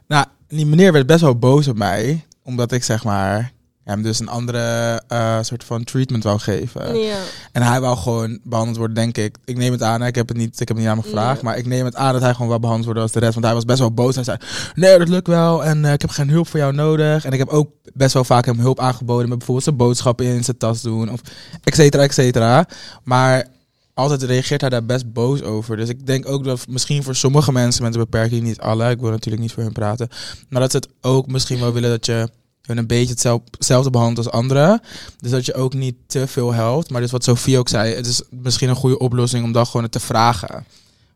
Nou, 0.08 0.26
die 0.48 0.66
meneer 0.66 0.92
werd 0.92 1.06
best 1.06 1.20
wel 1.20 1.38
boos 1.38 1.68
op 1.68 1.76
mij. 1.76 2.24
Omdat 2.42 2.72
ik 2.72 2.84
zeg 2.84 3.04
maar 3.04 3.52
hem 3.84 4.02
dus 4.02 4.18
een 4.18 4.28
andere 4.28 5.02
eh, 5.08 5.38
soort 5.40 5.64
van 5.64 5.84
treatment 5.84 6.24
wou 6.24 6.38
geven. 6.38 6.98
Ja. 6.98 7.18
En 7.52 7.62
hij 7.62 7.80
wou 7.80 7.96
gewoon 7.96 8.38
behandeld 8.42 8.76
worden, 8.76 8.96
denk 8.96 9.16
ik. 9.16 9.36
Ik 9.44 9.56
neem 9.56 9.72
het 9.72 9.82
aan, 9.82 10.00
hè. 10.00 10.06
ik 10.06 10.14
heb 10.14 10.28
het 10.28 10.36
niet, 10.36 10.60
ik 10.60 10.68
heb 10.68 10.68
het 10.68 10.76
niet 10.76 10.86
aan 10.86 10.98
hem 10.98 11.04
gevraagd. 11.04 11.40
Ja. 11.40 11.44
Maar 11.44 11.58
ik 11.58 11.66
neem 11.66 11.84
het 11.84 11.96
aan 11.96 12.12
dat 12.12 12.22
hij 12.22 12.32
gewoon 12.32 12.48
wel 12.48 12.60
behandeld 12.60 12.86
wordt 12.86 13.00
als 13.00 13.12
de 13.12 13.18
rest. 13.18 13.32
Want 13.32 13.44
hij 13.44 13.54
was 13.54 13.64
best 13.64 13.78
wel 13.78 13.92
boos. 13.92 14.14
Hij 14.14 14.24
zei, 14.24 14.36
nee, 14.74 14.98
dat 14.98 15.08
lukt 15.08 15.26
wel. 15.26 15.64
En 15.64 15.84
eh, 15.84 15.92
ik 15.92 16.00
heb 16.00 16.10
geen 16.10 16.30
hulp 16.30 16.48
voor 16.48 16.58
jou 16.60 16.72
nodig. 16.72 17.24
En 17.24 17.32
ik 17.32 17.38
heb 17.38 17.48
ook 17.48 17.70
best 17.94 18.14
wel 18.14 18.24
vaak 18.24 18.44
hem 18.44 18.58
hulp 18.58 18.80
aangeboden. 18.80 19.28
Met 19.28 19.38
bijvoorbeeld 19.38 19.66
zijn 19.66 19.76
boodschappen 19.76 20.26
in 20.26 20.44
zijn 20.44 20.56
tas 20.56 20.82
doen. 20.82 21.10
Of 21.12 21.20
et 21.64 21.74
cetera, 21.74 22.02
et 22.02 22.14
cetera. 22.14 22.66
Maar 23.04 23.46
altijd 23.94 24.22
reageert 24.22 24.60
hij 24.60 24.70
daar 24.70 24.84
best 24.84 25.12
boos 25.12 25.42
over. 25.42 25.76
Dus 25.76 25.88
ik 25.88 26.06
denk 26.06 26.28
ook 26.28 26.44
dat 26.44 26.66
misschien 26.68 27.02
voor 27.02 27.14
sommige 27.14 27.52
mensen 27.52 27.82
met 27.82 27.94
een 27.94 28.00
beperking, 28.00 28.42
niet 28.42 28.60
alle, 28.60 28.90
ik 28.90 29.00
wil 29.00 29.10
natuurlijk 29.10 29.42
niet 29.42 29.52
voor 29.52 29.62
hun 29.62 29.72
praten. 29.72 30.08
Maar 30.48 30.60
dat 30.60 30.70
ze 30.70 30.76
het 30.76 30.88
ook 31.00 31.26
misschien 31.26 31.60
wel 31.60 31.72
willen 31.72 31.90
dat 31.90 32.06
je 32.06 32.28
hun 32.62 32.78
een 32.78 32.86
beetje 32.86 33.38
hetzelfde, 33.50 33.90
behandelt 33.90 34.26
als 34.26 34.34
anderen. 34.36 34.80
Dus 35.20 35.30
dat 35.30 35.46
je 35.46 35.54
ook 35.54 35.74
niet 35.74 35.94
te 36.06 36.26
veel 36.26 36.52
helpt. 36.52 36.90
Maar 36.90 37.00
dus 37.00 37.10
wat 37.10 37.24
Sofie 37.24 37.58
ook 37.58 37.68
zei, 37.68 37.94
het 37.94 38.06
is 38.06 38.22
misschien 38.30 38.68
een 38.68 38.76
goede 38.76 38.98
oplossing 38.98 39.44
om 39.44 39.52
dan 39.52 39.66
gewoon 39.66 39.82
het 39.82 39.92
te 39.92 40.00
vragen. 40.00 40.64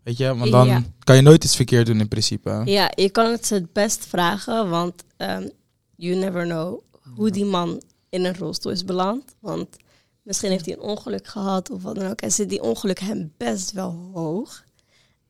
Weet 0.02 0.16
je, 0.16 0.36
want 0.36 0.50
dan 0.50 0.66
Ja. 0.66 0.82
kan 1.04 1.16
je 1.16 1.22
nooit 1.22 1.44
iets 1.44 1.56
verkeerd 1.56 1.86
doen 1.86 2.00
in 2.00 2.08
principe. 2.08 2.62
Ja, 2.64 2.90
je 2.94 3.10
kan 3.10 3.30
het 3.30 3.48
het 3.48 3.72
best 3.72 4.06
vragen, 4.08 4.70
want 4.70 4.94
ehm, 5.16 5.48
you 5.96 6.16
never 6.16 6.44
know 6.44 6.80
hoe 7.14 7.30
die 7.30 7.44
man 7.44 7.82
in 8.08 8.24
een 8.24 8.36
rolstoel 8.38 8.72
is 8.72 8.84
beland. 8.84 9.34
Want 9.40 9.68
misschien 10.22 10.50
heeft 10.50 10.64
hij 10.64 10.74
een 10.74 10.80
ongeluk 10.80 11.26
gehad 11.26 11.70
of 11.70 11.82
wat 11.82 11.94
dan 11.94 12.10
ook. 12.10 12.20
En 12.20 12.32
zit 12.32 12.48
die 12.48 12.62
ongeluk 12.62 12.98
hem 13.00 13.32
best 13.36 13.72
wel 13.72 14.10
hoog. 14.14 14.64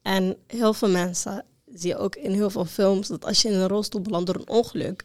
En 0.03 0.37
heel 0.47 0.73
veel 0.75 0.89
mensen 0.89 1.45
zie 1.75 1.89
je 1.89 1.97
ook 1.99 2.17
in 2.17 2.33
heel 2.33 2.51
veel 2.51 2.65
films 2.65 3.09
dat 3.09 3.25
als 3.25 3.43
je 3.43 3.49
in 3.49 3.55
een 3.55 3.69
rolstoel 3.69 4.01
belandt 4.01 4.27
door 4.27 4.37
een 4.37 4.49
ongeluk, 4.49 5.05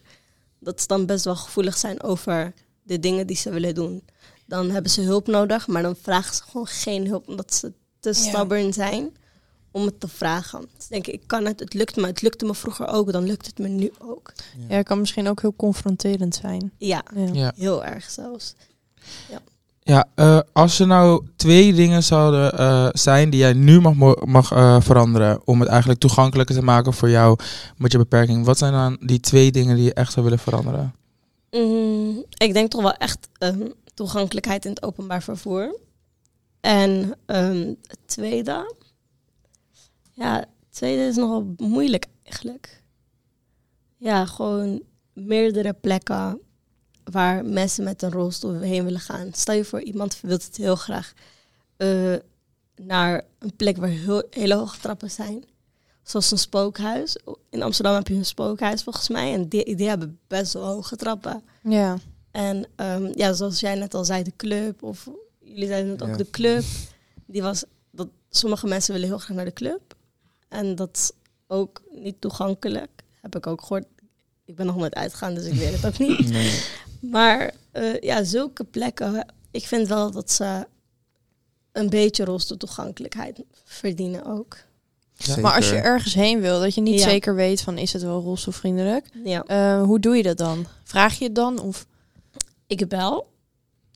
dat 0.60 0.80
ze 0.80 0.86
dan 0.86 1.06
best 1.06 1.24
wel 1.24 1.36
gevoelig 1.36 1.76
zijn 1.76 2.02
over 2.02 2.52
de 2.82 3.00
dingen 3.00 3.26
die 3.26 3.36
ze 3.36 3.50
willen 3.50 3.74
doen. 3.74 4.02
Dan 4.46 4.70
hebben 4.70 4.90
ze 4.90 5.00
hulp 5.00 5.26
nodig, 5.26 5.66
maar 5.66 5.82
dan 5.82 5.96
vragen 5.96 6.34
ze 6.34 6.42
gewoon 6.42 6.66
geen 6.66 7.06
hulp 7.06 7.28
omdat 7.28 7.54
ze 7.54 7.72
te 8.00 8.12
stubborn 8.12 8.72
zijn 8.72 9.16
om 9.70 9.84
het 9.84 10.00
te 10.00 10.08
vragen. 10.08 10.68
Dus 10.76 10.86
denk 10.86 11.06
ik, 11.06 11.14
ik 11.14 11.26
kan 11.26 11.44
het, 11.44 11.60
het 11.60 11.74
lukt 11.74 11.96
me. 11.96 12.06
Het 12.06 12.22
lukte 12.22 12.44
me 12.44 12.54
vroeger 12.54 12.86
ook, 12.86 13.12
dan 13.12 13.24
lukt 13.26 13.46
het 13.46 13.58
me 13.58 13.68
nu 13.68 13.92
ook. 13.98 14.32
ja, 14.68 14.76
het 14.76 14.86
kan 14.86 14.98
misschien 15.00 15.28
ook 15.28 15.40
heel 15.40 15.54
confronterend 15.56 16.34
zijn. 16.34 16.72
Ja, 16.78 17.02
Ja. 17.14 17.28
Ja. 17.32 17.52
heel 17.56 17.84
erg 17.84 18.10
zelfs. 18.10 18.54
Ja, 19.30 19.40
eh, 19.82 20.38
als 20.52 20.78
er 20.78 20.86
nou 20.86 21.26
twee 21.36 21.72
dingen 21.72 22.02
zouden 22.02 22.58
eh, 22.58 22.88
zijn 22.92 23.30
die 23.30 23.40
jij 23.40 23.52
nu 23.52 23.80
mag, 23.80 24.24
mag 24.24 24.52
eh, 24.52 24.80
veranderen 24.80 25.40
om 25.44 25.60
het 25.60 25.68
eigenlijk 25.68 26.00
toegankelijker 26.00 26.54
te 26.54 26.62
maken 26.62 26.92
voor 26.92 27.10
jou 27.10 27.38
met 27.76 27.92
je 27.92 27.98
beperking, 27.98 28.44
wat 28.44 28.58
zijn 28.58 28.72
dan 28.72 28.96
die 29.00 29.20
twee 29.20 29.50
dingen 29.50 29.76
die 29.76 29.84
je 29.84 29.94
echt 29.94 30.12
zou 30.12 30.24
willen 30.24 30.38
veranderen? 30.38 30.94
Mm, 31.50 32.24
ik 32.28 32.52
denk 32.52 32.70
toch 32.70 32.82
wel 32.82 32.94
echt 32.94 33.28
ehm, 33.38 33.68
toegankelijkheid 33.94 34.64
in 34.64 34.70
het 34.70 34.82
openbaar 34.82 35.22
vervoer. 35.22 35.78
En 36.60 37.14
ehm, 37.26 37.74
het 37.82 37.98
tweede, 38.06 38.74
ja, 40.12 40.36
het 40.36 40.48
tweede 40.70 41.02
is 41.02 41.16
nogal 41.16 41.54
moeilijk 41.56 42.06
eigenlijk. 42.22 42.82
Ja, 43.96 44.26
gewoon 44.26 44.82
meerdere 45.12 45.72
plekken 45.72 46.40
waar 47.10 47.44
mensen 47.44 47.84
met 47.84 48.02
een 48.02 48.10
rolstoel 48.12 48.60
heen 48.60 48.84
willen 48.84 49.00
gaan. 49.00 49.28
Stel 49.32 49.54
je 49.54 49.64
voor, 49.64 49.82
iemand 49.82 50.20
wil 50.20 50.30
het 50.30 50.56
heel 50.56 50.76
graag 50.76 51.12
eh, 51.76 52.14
naar 52.76 53.22
een 53.38 53.56
plek 53.56 53.76
waar 53.76 53.88
heel, 53.88 54.22
hele 54.30 54.54
hoge 54.54 54.78
trappen 54.80 55.10
zijn. 55.10 55.44
Zoals 56.02 56.30
een 56.30 56.38
spookhuis. 56.38 57.16
In 57.50 57.62
Amsterdam 57.62 57.94
heb 57.94 58.08
je 58.08 58.14
een 58.14 58.24
spookhuis 58.24 58.82
volgens 58.82 59.08
mij. 59.08 59.32
En 59.34 59.48
die, 59.48 59.76
die 59.76 59.88
hebben 59.88 60.18
best 60.26 60.52
wel 60.52 60.64
hoge 60.66 60.96
trappen. 60.96 61.42
Ja. 61.62 61.98
En 62.30 62.66
ehm, 62.76 63.12
ja, 63.14 63.32
zoals 63.32 63.60
jij 63.60 63.74
net 63.74 63.94
al 63.94 64.04
zei, 64.04 64.22
de 64.22 64.32
club, 64.36 64.82
of 64.82 65.08
jullie 65.40 65.66
zeiden 65.66 65.90
het 65.90 66.02
ook, 66.02 66.08
Ja. 66.08 66.16
de 66.16 66.30
club, 66.30 66.64
die 67.26 67.42
was 67.42 67.64
dat 67.90 68.08
sommige 68.30 68.66
mensen 68.66 68.92
willen 68.92 69.08
heel 69.08 69.18
graag 69.18 69.36
naar 69.36 69.44
de 69.44 69.52
club. 69.52 69.94
En 70.48 70.74
dat 70.74 70.88
is 70.96 71.10
ook 71.46 71.82
niet 71.90 72.20
toegankelijk, 72.20 72.90
heb 73.20 73.36
ik 73.36 73.46
ook 73.46 73.60
gehoord. 73.60 73.84
Ik 74.44 74.56
ben 74.56 74.66
nog 74.66 74.76
nooit 74.76 74.94
uitgegaan, 74.94 75.34
dus 75.34 75.44
ik 75.44 75.52
weet 75.54 75.72
het 75.72 75.86
ook 75.86 75.98
niet. 75.98 76.28
Nee. 76.30 76.62
Maar 77.00 77.54
eh, 77.70 78.00
ja, 78.00 78.24
zulke 78.24 78.64
plekken, 78.64 79.26
ik 79.50 79.66
vind 79.66 79.88
wel 79.88 80.10
dat 80.10 80.30
ze 80.30 80.66
een 81.72 81.90
beetje 81.90 82.24
rolstoeltoegankelijkheid 82.24 83.42
verdienen 83.64 84.24
ook. 84.24 84.56
Maar 85.40 85.54
als 85.54 85.68
je 85.68 85.76
ergens 85.76 86.14
heen 86.14 86.40
wil, 86.40 86.60
dat 86.60 86.74
je 86.74 86.80
niet 86.80 86.98
Ja. 87.00 87.08
zeker 87.08 87.34
weet 87.34 87.60
van 87.60 87.78
is 87.78 87.92
het 87.92 88.02
wel 88.02 88.20
rolstoelvriendelijk. 88.20 89.06
Ja. 89.24 89.44
Eh, 89.46 89.82
hoe 89.82 90.00
doe 90.00 90.16
je 90.16 90.22
dat 90.22 90.38
dan? 90.38 90.66
Vraag 90.84 91.18
je 91.18 91.24
het 91.24 91.34
dan? 91.34 91.58
Of 91.58 91.86
Ik 92.66 92.88
bel. 92.88 93.28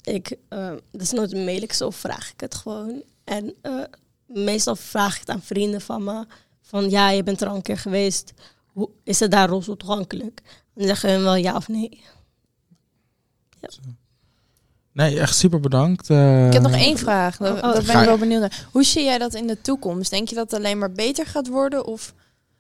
Ik, 0.03 0.37
uh, 0.51 0.73
desnoods 0.91 1.33
mail 1.33 1.63
ik 1.63 1.73
zo, 1.73 1.91
vraag 1.91 2.33
ik 2.33 2.41
het 2.41 2.55
gewoon. 2.55 3.03
En 3.25 3.55
eh, 3.63 3.79
meestal 4.27 4.77
vraag 4.77 5.15
ik 5.15 5.21
het 5.21 5.29
aan 5.29 5.43
vrienden 5.43 5.81
van 5.81 6.05
me. 6.05 6.27
Van 6.63 6.91
ja, 6.91 7.11
je 7.11 7.23
bent 7.23 7.41
er 7.41 7.49
al 7.49 7.55
een 7.57 7.63
keer 7.63 7.79
geweest. 7.79 8.33
Hoe, 8.67 8.89
is 9.03 9.21
het 9.21 9.31
daar 9.31 9.49
rolstoel 9.49 9.77
toegankelijk? 9.77 10.41
Dan 10.75 10.87
zeggen 10.87 11.11
hun 11.11 11.23
wel 11.23 11.35
ja 11.35 11.57
of 11.57 11.69
nee. 11.69 12.03
Nee, 14.93 15.21
echt 15.21 15.37
super 15.37 15.61
bedankt. 15.61 16.11
eh. 16.11 16.47
ik 16.47 16.53
heb 16.53 16.63
nog 16.63 16.73
één 16.73 16.99
vraag. 16.99 17.37
Daar, 17.37 17.53
Oh, 17.55 17.63
daar 17.63 17.83
ben 17.85 18.01
ik 18.01 18.07
wel 18.07 18.19
benieuwd 18.19 18.41
naar. 18.41 18.67
Hoe 18.73 18.85
zie 18.85 19.05
jij 19.05 19.19
dat 19.19 19.35
in 19.35 19.47
de 19.47 19.61
toekomst? 19.61 20.11
Denk 20.11 20.29
je 20.29 20.35
dat 20.35 20.51
het 20.51 20.61
alleen 20.61 20.79
maar 20.79 20.93
beter 20.93 21.27
gaat 21.27 21.49
worden? 21.49 21.87
Of 21.87 22.15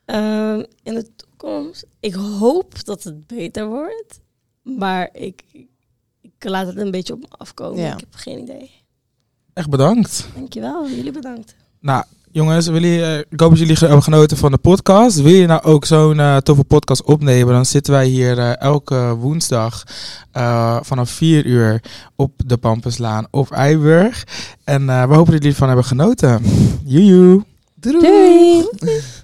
Ehm, 0.05 0.62
in 0.83 0.95
de 0.95 1.07
toekomst, 1.17 1.87
ik 2.01 2.14
hoop 2.14 2.85
dat 2.85 3.03
het 3.03 3.27
beter 3.27 3.67
wordt. 3.67 4.21
Maar 4.62 5.09
ik, 5.12 5.43
ik 6.21 6.33
laat 6.38 6.67
het 6.67 6.77
een 6.77 6.90
beetje 6.90 7.12
op 7.12 7.21
me 7.21 7.27
afkomen. 7.29 7.81
Ja. 7.83 7.93
Ik 7.93 8.01
heb 8.01 8.14
geen 8.14 8.38
idee. 8.38 8.71
Echt 9.53 9.69
bedankt. 9.71 10.27
Dankjewel, 10.35 10.88
jullie 10.88 11.12
bedankt. 11.12 11.55
Nou, 11.81 12.05
jongens, 12.35 12.66
willen 12.66 12.90
jullie, 12.90 13.05
eh, 13.05 13.18
ik 13.18 13.40
hoop 13.40 13.51
dat 13.51 13.59
jullie 13.59 13.77
hebben 13.79 14.03
genoten 14.03 14.37
van 14.37 14.51
de 14.51 14.59
podcast. 14.59 15.20
Wil 15.20 15.33
je 15.33 15.47
nou 15.47 15.62
ook 15.62 15.85
zo'n 15.85 16.20
eh, 16.20 16.37
toffe 16.37 16.64
podcast 16.64 17.03
opnemen, 17.03 17.55
dan 17.55 17.66
zitten 17.66 17.92
wij 17.92 18.07
hier 18.07 18.38
eh, 18.38 18.61
elke 18.61 19.14
woensdag 19.18 19.85
eh, 20.33 20.79
vanaf 20.83 21.11
4 21.11 21.47
uur 21.47 21.83
op 22.16 22.33
de 22.47 22.57
Pampuslaan 22.57 23.27
op 23.31 23.51
Eiburg. 23.51 24.25
En 24.64 24.88
eh, 24.88 25.09
we 25.09 25.14
hopen 25.14 25.33
dat 25.33 25.42
jullie 25.42 25.49
ervan 25.49 25.66
hebben 25.66 25.87
genoten. 25.87 26.42
Joejoe! 26.85 27.44
Doei! 27.75 28.64